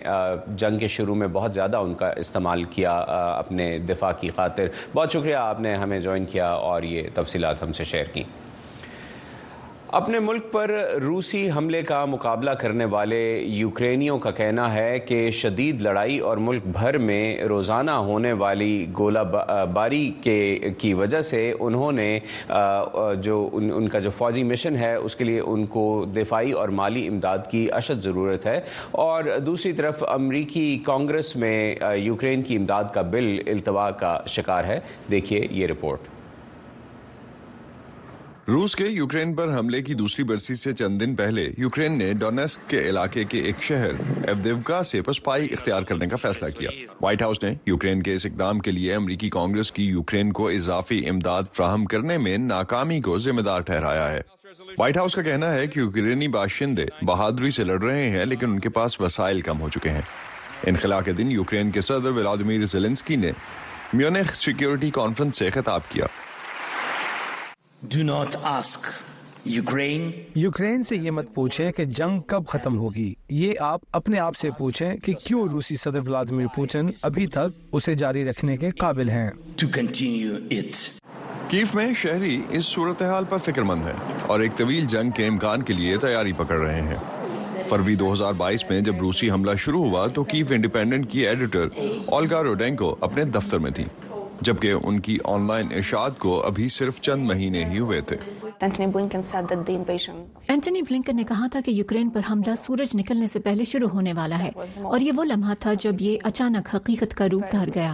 [0.55, 2.93] جنگ کے شروع میں بہت زیادہ ان کا استعمال کیا
[3.37, 7.71] اپنے دفاع کی خاطر۔ بہت شکریہ، آپ نے ہمیں جوائن کیا اور یہ تفصیلات ہم
[7.71, 8.23] سے شیئر کی۔
[9.91, 10.71] اپنے ملک پر
[11.01, 16.61] روسی حملے کا مقابلہ کرنے والے یوکرینیوں کا کہنا ہے کہ شدید لڑائی اور ملک
[16.65, 19.19] بھر میں روزانہ ہونے والی گولہ
[19.73, 22.19] باری کے کی وجہ سے انہوں نے
[23.21, 27.07] جو ان کا جو فوجی مشن ہے، اس کے لیے ان کو دفاعی اور مالی
[27.07, 28.59] امداد کی اشد ضرورت ہے۔
[28.91, 34.79] اور دوسری طرف امریکی کانگریس میں یوکرین کی امداد کا بل التوا کا شکار ہے۔
[35.11, 36.10] دیکھیے یہ رپورٹ۔
[38.51, 42.69] روس کے یوکرین پر حملے کی دوسری برسی سے چند دن پہلے یوکرین نے ڈونیسک
[42.69, 43.91] کے علاقے کے ایک شہر
[44.27, 46.69] ایودیوکا سے پسپائی اختیار کرنے کا فیصلہ کیا۔
[47.01, 51.09] وائٹ ہاؤس نے یوکرین کے اس اقدام کے لیے امریکی کانگریس کی یوکرین کو اضافی
[51.09, 54.21] امداد فراہم کرنے میں ناکامی کو ذمہ دار ٹھہرایا ہے۔
[54.77, 58.59] وائٹ ہاؤس کا کہنا ہے کہ یوکرینی باشندے بہادری سے لڑ رہے ہیں لیکن ان
[58.59, 60.01] کے پاس وسائل کم ہو چکے ہیں۔
[60.67, 63.31] انخلا کے دن یوکرین کے صدر ولادیمیر زیلنسکی نے
[63.93, 66.05] میونخ سیکیورٹی کانفرنس سے خطاب کیا۔
[67.81, 68.87] Do not ask
[69.45, 74.35] Ukraine Ukraine سے یہ مت پوچھیں کہ جنگ کب ختم ہوگی۔ یہ آپ اپنے آپ
[74.35, 79.09] سے پوچھیں کہ کیوں روسی صدر ولادیمیر پوٹن ابھی تک اسے جاری رکھنے کے قابل
[79.09, 80.75] ہیں۔ ٹو کنٹینیو اٹ
[81.47, 85.61] کیف میں شہری اس صورتحال پر فکر مند ہیں اور ایک طویل جنگ کے امکان
[85.61, 86.97] کے لیے تیاری پکڑ رہے ہیں۔
[87.69, 91.67] فروری دو ہزار بائیس میں جب روسی حملہ شروع ہوا تو کیف انڈیپینڈنٹ کی ایڈیٹر
[92.05, 93.85] اولگا روڈینکو اپنے دفتر میں تھی
[94.41, 98.15] جبکہ ان کی آن لائن اشاعت کو ابھی صرف چند مہینے ہی ہوئے تھے۔
[100.47, 104.13] اینٹنی بلنکن نے کہا تھا کہ یوکرین پر حملہ سورج نکلنے سے پہلے شروع ہونے
[104.13, 104.51] والا ہے
[104.83, 107.93] اور یہ وہ لمحہ تھا جب یہ اچانک حقیقت کا روپ دھار گیا۔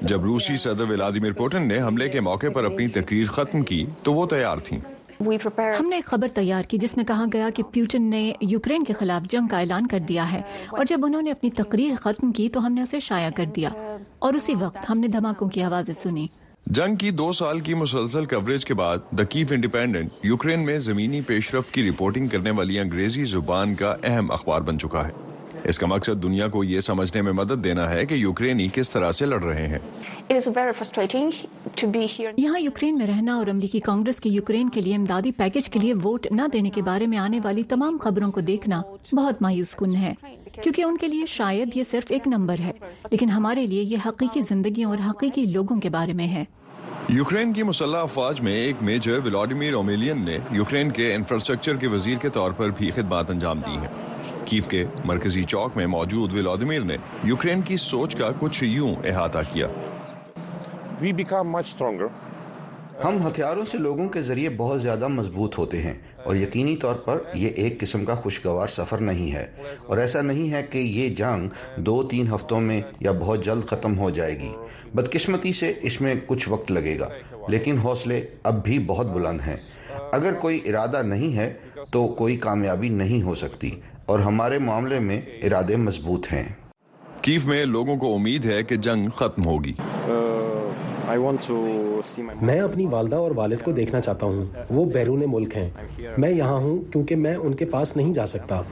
[0.00, 4.12] جب روسی صدر ولادیمیر پوٹن نے حملے کے موقع پر اپنی تقریر ختم کی تو
[4.12, 4.80] وہ تیار تھیں۔
[5.20, 8.92] ہم نے ایک خبر تیار کی جس میں کہا گیا کہ پیوٹن نے یوکرین کے
[8.92, 12.48] خلاف جنگ کا اعلان کر دیا ہے اور جب انہوں نے اپنی تقریر ختم کی
[12.48, 13.68] تو ہم نے اسے شائع کر دیا
[14.18, 16.26] اور اسی وقت ہم نے دھماکوں کی آوازیں سنی۔
[16.66, 21.20] جنگ کی دو سال کی مسلسل کوریج کے بعد دا کیف انڈیپینڈنٹ یوکرین میں زمینی
[21.20, 25.12] پیش رفت کی رپورٹنگ کرنے والی انگریزی زبان کا اہم اخبار بن چکا ہے۔
[25.68, 29.12] اس کا مقصد دنیا کو یہ سمجھنے میں مدد دینا ہے کہ یوکرینی کس طرح
[29.12, 29.78] سے لڑ رہے ہیں۔
[32.36, 35.94] یہاں یوکرین میں رہنا اور امریکی کانگریس کے یوکرین کے لیے امدادی پیکج کے لیے
[35.94, 39.96] ووٹ نہ دینے کے بارے میں آنے والی تمام خبروں کو دیکھنا بہت مایوس کن
[39.96, 40.14] ہے
[40.62, 42.72] کیونکہ ان کے لیے شاید یہ صرف ایک نمبر ہے
[43.10, 46.44] لیکن ہمارے لیے یہ حقیقی زندگی اور حقیقی لوگوں کے بارے میں ہے۔
[47.08, 52.16] یوکرین کی مسلح افواج میں ایک میجر ولادیمیر اومیلین نے یوکرین کے انفراسٹرکچر کے وزیر
[52.16, 54.15] کے طور پر بھی خدمات انجام دی ہیں۔
[54.46, 59.38] کیف کے مرکزی چوک میں موجود ولادیمیر نے یوکرین کی سوچ کا کچھ یوں احاطہ
[59.52, 59.66] کیا۔
[63.04, 65.94] ہم ہتھیاروں سے لوگوں کے ذریعے بہت زیادہ مضبوط ہوتے ہیں
[66.24, 69.46] اور یقینی طور پر یہ ایک قسم کا خوشگوار سفر نہیں ہے۔
[69.86, 73.98] اور ایسا نہیں ہے کہ یہ جنگ دو تین ہفتوں میں یا بہت جلد ختم
[73.98, 74.52] ہو جائے گی۔
[74.94, 77.08] بدقسمتی سے اس میں کچھ وقت لگے گا
[77.48, 79.56] لیکن حوصلے اب بھی بہت بلند ہیں۔
[80.12, 81.54] اگر کوئی ارادہ نہیں ہے
[81.90, 83.70] تو کوئی کامیابی نہیں ہو سکتی۔
[84.06, 86.44] اور ہمارے معاملے میں ارادے مضبوط ہیں۔
[87.22, 89.72] کیف میں لوگوں کو امید ہے کہ جنگ ختم ہوگی۔
[92.42, 95.70] میں اپنی والدہ اور والد کو دیکھنا چاہتا ہوں۔ وہ بیرون ملک ہیں۔
[96.18, 98.62] میں یہاں ہوں کیونکہ میں ان کے پاس نہیں جا سکتا۔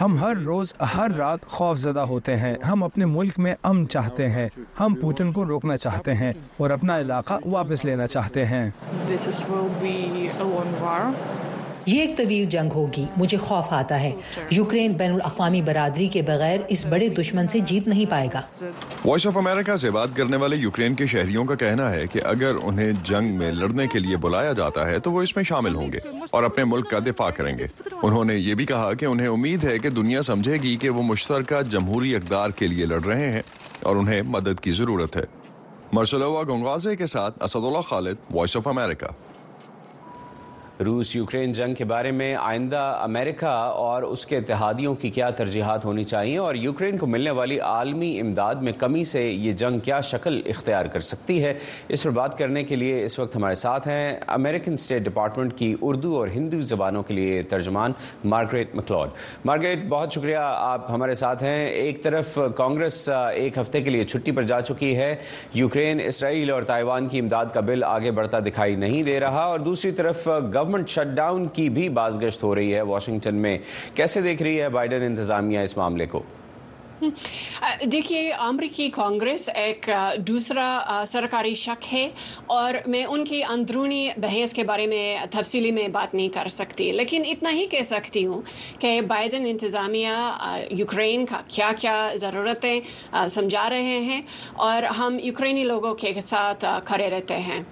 [0.00, 4.28] ہم ہر روز ہر رات خوف زدہ ہوتے ہیں۔ ہم اپنے ملک میں امن چاہتے
[4.28, 4.48] ہیں۔
[4.80, 8.70] ہم پوٹن کو روکنا چاہتے ہیں اور اپنا علاقہ واپس لینا چاہتے ہیں۔
[11.86, 14.12] یہ ایک طویل جنگ ہوگی۔ مجھے خوف آتا ہے۔
[14.50, 18.40] یوکرین بین الاقوامی برادری کے بغیر اس بڑے دشمن سے جیت نہیں پائے گا۔
[19.04, 22.52] وائس آف امریکہ سے بات کرنے والے یوکرین کے شہریوں کا کہنا ہے کہ اگر
[22.62, 25.92] انہیں جنگ میں لڑنے کے لیے بلایا جاتا ہے تو وہ اس میں شامل ہوں
[25.92, 25.98] گے
[26.30, 27.66] اور اپنے ملک کا دفاع کریں گے۔
[28.02, 31.02] انہوں نے یہ بھی کہا کہ انہیں امید ہے کہ دنیا سمجھے گی کہ وہ
[31.02, 33.42] مشترکہ جمہوری اقدار کے لیے لڑ رہے ہیں
[33.82, 35.24] اور انہیں مدد کی ضرورت ہے۔
[35.92, 39.06] مرسلوا گنگازے کے ساتھ Asadullah Khalid voice of America
[40.84, 45.84] روس یوکرین جنگ کے بارے میں آئندہ امریکہ اور اس کے اتحادیوں کی کیا ترجیحات
[45.84, 50.00] ہونی چاہیے اور یوکرین کو ملنے والی عالمی امداد میں کمی سے یہ جنگ کیا
[50.00, 51.54] شکل اختیار کر سکتی ہے،
[51.88, 55.74] اس پر بات کرنے کے لیے اس وقت ہمارے ساتھ ہیں امریکن اسٹیٹ ڈپارٹمنٹ کی
[55.82, 57.92] اردو اور ہندو زبانوں کے لیے ترجمان
[58.24, 59.08] مارگریٹ مکلوڈ۔
[59.44, 64.32] مارگریٹ، بہت شکریہ آپ ہمارے ساتھ ہیں۔ ایک طرف کانگریس ایک ہفتے کے لیے چھٹی
[64.32, 65.16] پر جا چکی ہے۔
[65.54, 69.58] یوکرین، اسرائیل اور تائیوان کی امداد کا بل آگے بڑھتا دکھائی نہیں دے رہا اور
[69.58, 73.58] دوسری طرف گو گورنمنٹ شٹ ڈاؤن کی بھی بازگشت ہو رہی ہے واشنگٹن میں۔
[73.94, 76.22] کیسے دیکھ رہی ہے بائیڈن انتظامیہ اس معاملے کو؟
[77.92, 79.88] دیکھیے، امریکی کانگریس ایک
[80.18, 82.08] دوسرا سرکاری شک ہے
[82.46, 86.90] اور میں ان کی اندرونی بحث کے بارے میں تفصیلی میں بات نہیں کر سکتی۔
[86.90, 88.40] لیکن اتنا ہی کہہ سکتی ہوں
[88.80, 90.16] کہ بائیڈن انتظامیہ
[90.70, 92.80] یوکرین کا کیا کیا ضرورتیں
[93.28, 94.20] سمجھا رہے ہیں
[94.52, 97.62] اور ہم یوکرینی لوگوں کے ساتھ کھڑے رہتے ہیں۔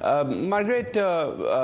[0.00, 0.96] مارگریٹ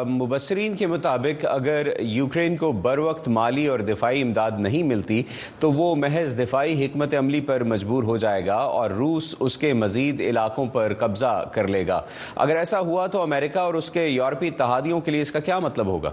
[0.07, 5.23] مبصرین کے مطابق اگر یوکرین کو بر وقت مالی اور دفاعی امداد نہیں ملتی،
[5.61, 9.73] تو وہ محض دفاعی حکمت عملی پر مجبور ہو جائے گا اور روس اس کے
[9.73, 12.01] مزید علاقوں پر قبضہ کر لے گا۔
[12.37, 15.59] اگر ایسا ہوا تو امریکہ اور اس کے یورپی اتحادیوں کے لیے اس کا کیا
[15.59, 16.11] مطلب ہوگا؟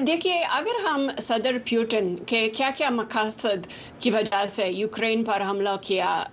[0.00, 3.66] دیکھیے، اگر ہم صدر پیوٹن کے کیا کیا مقاصد
[3.98, 6.24] کی وجہ سے یوکرین پر حملہ کیا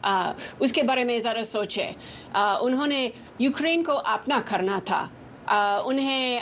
[0.60, 1.92] اس کے بارے میں ذرا سوچے
[2.34, 5.08] انہوں نے یوکرین کو اپنا کرنا تھا۔
[5.86, 6.40] انہیں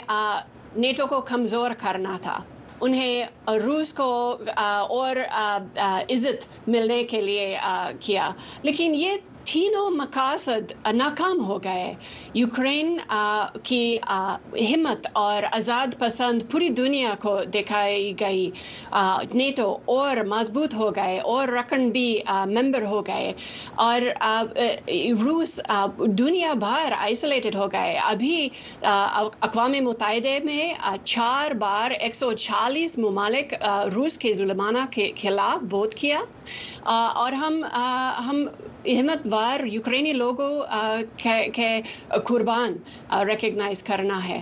[0.76, 2.38] نیٹو کو کمزور کرنا تھا۔
[2.80, 4.36] انہیں روس کو
[4.88, 5.16] اور
[6.10, 7.56] عزت ملنے کے لیے
[8.00, 8.30] کیا۔
[8.62, 9.12] لیکن یہ
[9.48, 11.92] تینوں مقاصد ناکام ہو گئے۔
[12.34, 12.98] یوکرین
[13.62, 13.98] کی
[14.70, 18.50] ہمت اور آزاد پسند پوری دنیا کو دکھائی گئی۔
[19.34, 23.32] نیٹو اور مضبوط ہو گئے اور رکن بھی ممبر ہو گئے۔
[23.76, 24.00] اور
[25.22, 25.60] روس
[26.18, 28.48] دنیا بھر آئسولیٹڈ ہو گئے۔ ابھی
[28.82, 30.72] اقوام متحدہ میں
[31.04, 33.54] چار بار ایک سو چالیس ممالک
[33.94, 36.20] روس کے ظلمانہ کے خلاف ووٹ کیا۔
[37.14, 37.62] اور ہم
[38.26, 38.46] ہم
[38.86, 40.52] ہمت وار یوکرینی لوگوں
[41.16, 41.80] کے
[42.24, 42.76] قربان
[43.28, 44.40] ریکگنائز کرنا ہے۔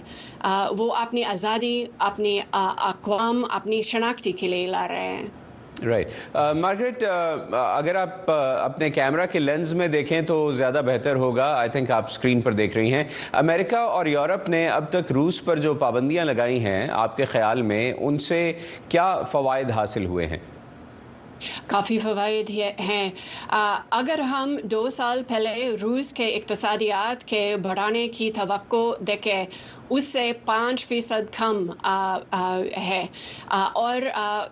[0.79, 5.27] وہ اپنی آزادی، اپنی اقوام، اپنی شناختی کے لیے لا رہے ہیں۔
[5.87, 7.03] رائٹ مارگریٹ
[7.53, 12.05] اگر آپ اپنے کیمرہ کے لینز میں دیکھیں تو زیادہ بہتر ہوگا۔ آئی تھنک آپ
[12.09, 16.25] اسکرین پر دیکھ رہی ہیں۔ امریکہ اور یورپ نے اب تک روس پر جو پابندیاں
[16.25, 18.53] لگائی ہیں آپ کے خیال میں ان سے
[18.89, 20.39] کیا فوائد حاصل ہوئے ہیں؟
[21.67, 22.51] کافی فوائد
[22.81, 23.11] ہیں۔
[23.91, 29.45] اگر ہم دو سال پہلے روس کے اقتصادیات کے بڑھانے کی توقع دیکھیں
[29.91, 31.67] اس سے پانچ فیصد کم
[32.77, 33.07] ہے۔
[33.75, 34.03] اور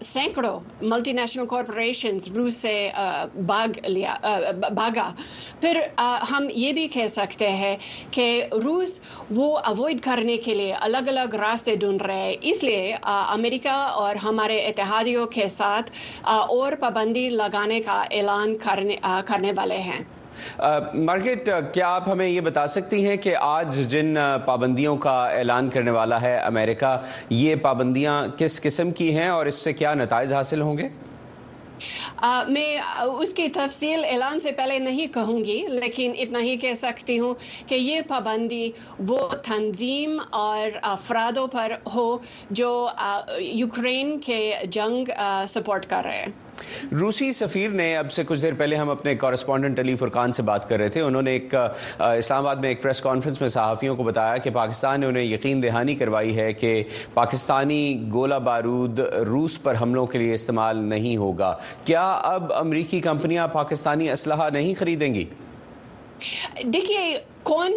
[0.01, 2.91] سینکڑوں ملٹی نیشنل کارپوریشن روس سے
[3.47, 4.14] باغ لیا
[4.74, 5.11] بھاگا
[5.61, 5.80] پھر
[6.30, 7.76] ہم یہ بھی کہہ سکتے ہیں
[8.11, 8.26] کہ
[8.64, 8.99] روس
[9.30, 14.57] وہ اوائڈ کرنے کے لیے الگ الگ راستے ڈھونڈ رہے اس لیے امریکہ اور ہمارے
[14.66, 15.91] اتحادیوں کے ساتھ
[16.22, 18.57] اور پابندی لگانے کا اعلان
[19.26, 20.03] کرنے والے ہیں۔
[20.95, 25.91] مارکیٹ کیا آپ ہمیں یہ بتا سکتی ہیں کہ آج جن پابندیوں کا اعلان کرنے
[25.91, 26.97] والا ہے امریکہ،
[27.30, 30.89] یہ پابندیاں کس قسم کی ہیں اور اس سے کیا نتائج حاصل ہوں گے؟
[32.49, 37.18] میں اس کی تفصیل اعلان سے پہلے نہیں کہوں گی، لیکن اتنا ہی کہہ سکتی
[37.18, 37.35] ہوں
[37.68, 38.70] کہ یہ پابندی
[39.09, 42.07] وہ تنظیم اور افرادوں پر ہو
[42.51, 42.70] جو
[43.39, 45.11] یوکرین کے جنگ
[45.49, 46.32] سپورٹ کر رہے ہیں۔
[47.01, 50.69] روسی سفیر نے اب سے کچھ دیر پہلے ہم اپنے کورسپونڈنٹ علی فرقان سے بات
[50.69, 51.55] کر رہے تھے۔ انہوں نے ایک
[51.99, 55.63] اسلام آباد میں ایک پریس کانفرنس میں صحافیوں کو بتایا کہ پاکستان نے انہیں یقین
[55.63, 56.83] دہانی کروائی ہے کہ
[57.15, 63.49] پاکستانی گولہ بارود روس پر حملوں کے لیے استعمال نہیں ہوگا۔ کیا اب امریکی کمپنیاں
[63.49, 65.25] پاکستانی اسلحہ نہیں خریدیں گی؟
[66.65, 67.72] دیکھیے کون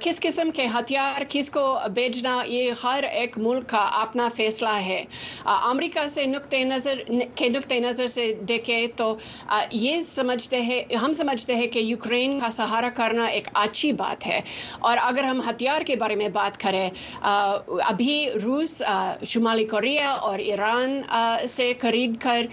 [0.00, 1.62] کس قسم کے ہتھیار، کس کو
[1.94, 5.02] بیچنا، یہ ہر ایک ملک کا اپنا فیصلہ ہے۔
[5.44, 6.98] امریکہ سے نقطۂ نظر
[7.34, 9.14] کے نقطۂ نظر سے دیکھے تو
[9.72, 14.40] یہ سمجھتے ہیں، ہم سمجھتے ہیں کہ یوکرین کا سہارا کرنا ایک اچھی بات ہے۔
[14.80, 16.88] اور اگر ہم ہتھیار کے بارے میں بات کریں
[17.22, 18.14] ابھی
[18.44, 18.82] روس
[19.26, 21.00] شمالی کوریا اور ایران
[21.48, 22.46] سے خرید کر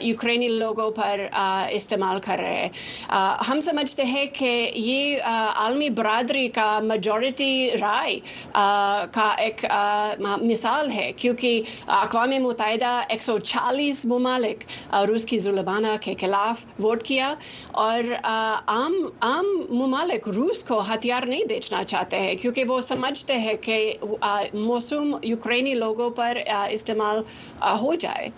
[0.00, 1.26] یوکرینی لوگوں پر
[1.70, 2.68] استعمال کر رہے ہیں۔
[3.48, 8.18] ہم سمجھتے ہیں کہ یہ عالمی برادری کا میجورٹی رائے
[9.12, 9.64] کا ایک
[10.42, 14.64] مثال ہے۔ کیونکہ اقوام متحدہ ایک سو چالیس ممالک
[15.08, 17.32] روس کی ظلمانہ کے خلاف ووٹ کیا۔
[17.84, 23.54] اور عام عام ممالک روس کو ہتھیار نہیں بیچنا چاہتے ہیں، کیونکہ وہ سمجھتے ہیں
[23.60, 23.78] کہ
[24.54, 26.38] موسم یوکرینی لوگوں پر
[26.70, 27.22] استعمال
[27.80, 28.28] ہو جائے۔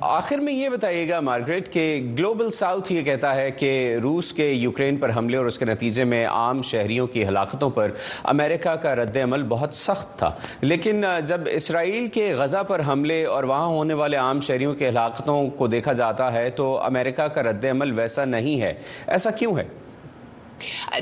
[0.00, 4.50] آخر میں یہ بتائیے گا مارگریٹ کہ گلوبل ساؤتھ یہ کہتا ہے کہ روس کے
[4.50, 7.90] یوکرین پر حملے اور اس کے نتیجے میں عام شہریوں کی ہلاکتوں پر
[8.24, 13.44] امریکہ کا رد عمل بہت سخت تھا۔ لیکن جب اسرائیل کے غزہ پر حملے اور
[13.44, 17.64] وہاں ہونے والے عام شہریوں کی ہلاکتوں کو دیکھا جاتا ہے تو امریکہ کا رد
[17.64, 18.74] عمل ویسا نہیں ہے۔
[19.06, 19.64] ایسا کیوں ہے؟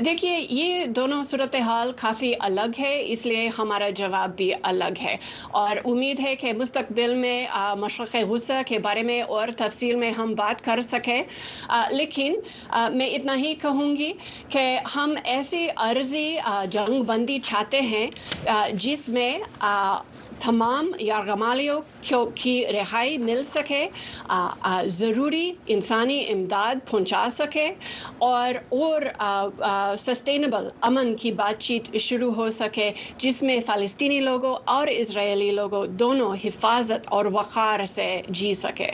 [0.05, 5.15] دیکھیے، یہ دونوں صورتحال کافی الگ ہے، اس لیے ہمارا جواب بھی الگ ہے۔
[5.51, 7.45] اور امید ہے کہ مستقبل میں
[7.79, 11.21] مشرق غصہ کے بارے میں اور تفصیل میں ہم بات کر سکیں۔
[11.91, 12.35] لیکن
[12.93, 14.11] میں اتنا ہی کہوں گی
[14.49, 16.37] کہ ہم ایسی عرضی
[16.69, 18.07] جنگ بندی چاہتے ہیں
[18.73, 19.31] جس میں
[20.41, 21.79] تمام یارغمالیوں
[22.35, 23.87] کی رہائی مل سکے
[24.85, 27.67] ضروری انسانی امداد پہنچا سکے
[28.17, 29.01] اور اور
[29.97, 35.85] سسٹینبل امن کی بات چیت شروع ہو سکے، جس میں فلسطینی لوگوں اور اسرائیلی لوگوں
[35.87, 38.91] دونوں حفاظت اور وقار سے جی سکے۔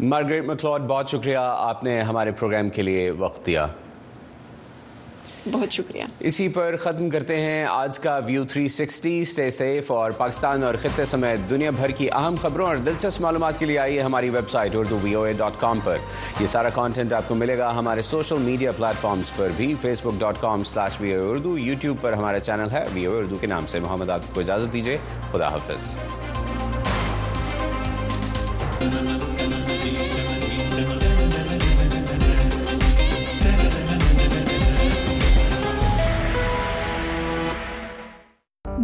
[0.00, 3.66] مارگریٹ مکلوڈ بہت شکریہ، آپ نے ہمارے پروگرام کے لیے وقت دیا۔
[5.52, 10.62] بہت شکریہ۔ اسی پر ختم کرتے ہیں آج کا ویو 360 سٹے سیف اور پاکستان
[10.62, 14.30] اور خطے سمیت دنیا بھر کی اہم خبروں اور دلچسپ معلومات کے لیے آئیے ہماری
[14.50, 15.96] website Urdu V O A dot com پر۔
[16.40, 20.12] یہ سارا کانٹینٹ آپ کو ملے گا ہمارے سوشل میڈیا پلیٹ فارمز پر بھی۔ Facebook
[20.18, 21.58] dot com slash V O Urdu.
[21.58, 24.72] YouTube پر ہمارا چینل ہے وی او اردو کے نام سے۔ محمد، آپ کو اجازت
[24.72, 24.98] دیجیے۔
[25.32, 25.96] خدا حافظ۔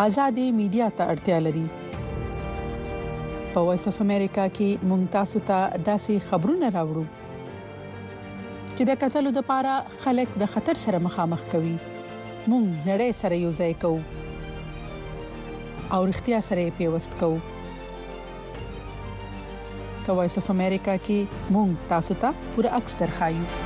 [0.00, 1.66] آزادې میډیا ته اړتیا لري.
[3.52, 7.04] په وایس اف امریکا کې ممتاز ته داسې خبرونه راوړو
[8.76, 11.72] چې د قتل لپاره خلک د خطر سره مخامخ کوي.
[12.50, 14.00] مونږ نړۍ سره یو ځای کوو
[15.92, 17.38] او اړتیا سره پیوست کوو.
[20.06, 23.65] په وایس اف امریکا کې مونږ تاسو ته پوره عکس درخایو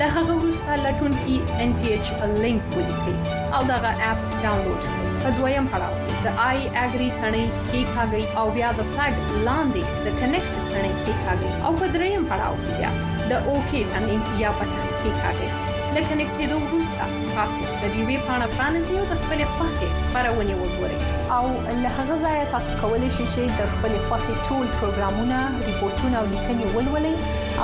[0.00, 2.06] له هغه وروسته لټون کې ان ټي ایچ
[2.44, 3.16] لینک ولیکئ
[3.56, 3.76] او دا
[4.10, 5.94] اپ ډاونلوډ کړئ په دویم پړاو
[6.24, 9.16] د آی اګری ثنې کې ښاګي او بیا د فلګ
[9.46, 12.90] لاندې د کنیکټ ثنې کې ښاګي او په دریم پړاو کې بیا
[13.30, 15.50] د اوکی ثنې یا پټه کې ښاګي
[15.96, 17.02] لکه نکټېدو وروسته
[17.36, 20.98] تاسو د دې پاڼه پرانیزئ او د خپل خوښې خبرونه وګورئ.
[21.36, 21.44] او
[21.82, 25.38] له هغه ځایه تاسو کولی شئ چې د خپل خوښې ټول پروګرامونه
[25.68, 27.14] ریپورتونه او لیکنې ولولئ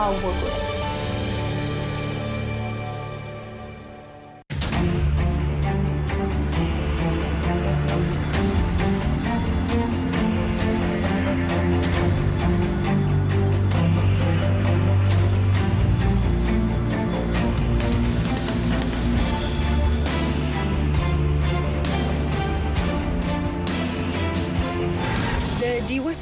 [0.03, 0.72] او وګورئ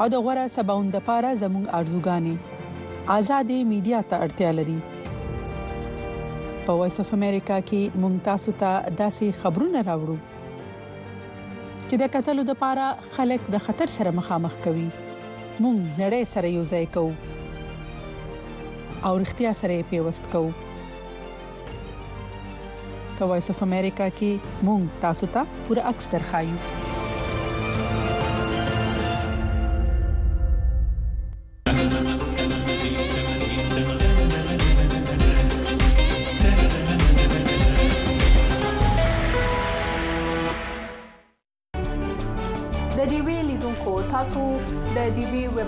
[0.00, 2.36] او د غوړه سباوند لپاره زموږ ارزوګانې.
[3.18, 4.78] آزادې میډیا ته اړتیا لري.
[6.66, 8.70] په وایس اف امریکا کې ممتاز ته
[9.02, 10.16] داسې خبرونه راوړو.
[11.88, 12.86] چې د قتل لپاره
[13.16, 14.88] خلک د خطر سره مخامخ کوي.
[15.62, 17.12] مونږ نړۍ سره یو ځای کوو.
[19.04, 20.50] او اړتیا سره پیوست کوو.
[23.18, 26.85] په وایس اف امریکا کې مونږ تاسو ته پوره عکس درخایو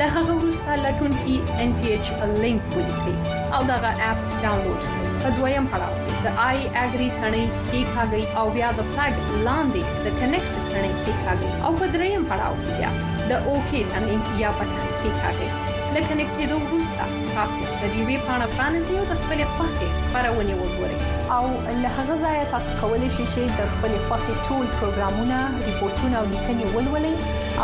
[0.00, 2.06] له هغه وروسته لټون کې ان ټي ایچ
[2.42, 3.16] لینک ولیکئ
[3.56, 3.76] او دا
[4.10, 5.94] اپ ډاونلوډ کړئ په دویم پړاو
[6.24, 11.12] د آی اګری ثنې کې ښاګي او بیا د فلګ لاندې د کنیکټ ثنې کې
[11.22, 12.90] ښاګي او په دریم پړاو کې بیا
[13.30, 15.48] د اوکی ثنې یا بټن کې ښاګي
[15.94, 17.02] لکه نکټېدو وروسته
[17.36, 20.98] تاسو د دې وی پاڼه پرانیزئ او د خپل خوښې خبرونه وګورئ
[21.36, 21.44] او
[21.82, 25.38] له هغه ځایه تاسو کولی شئ چې د خپل خوښې ټول پروګرامونه
[25.70, 27.16] ریپورتونه او لیکنې ولولئ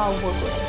[0.04, 0.65] او وګورئ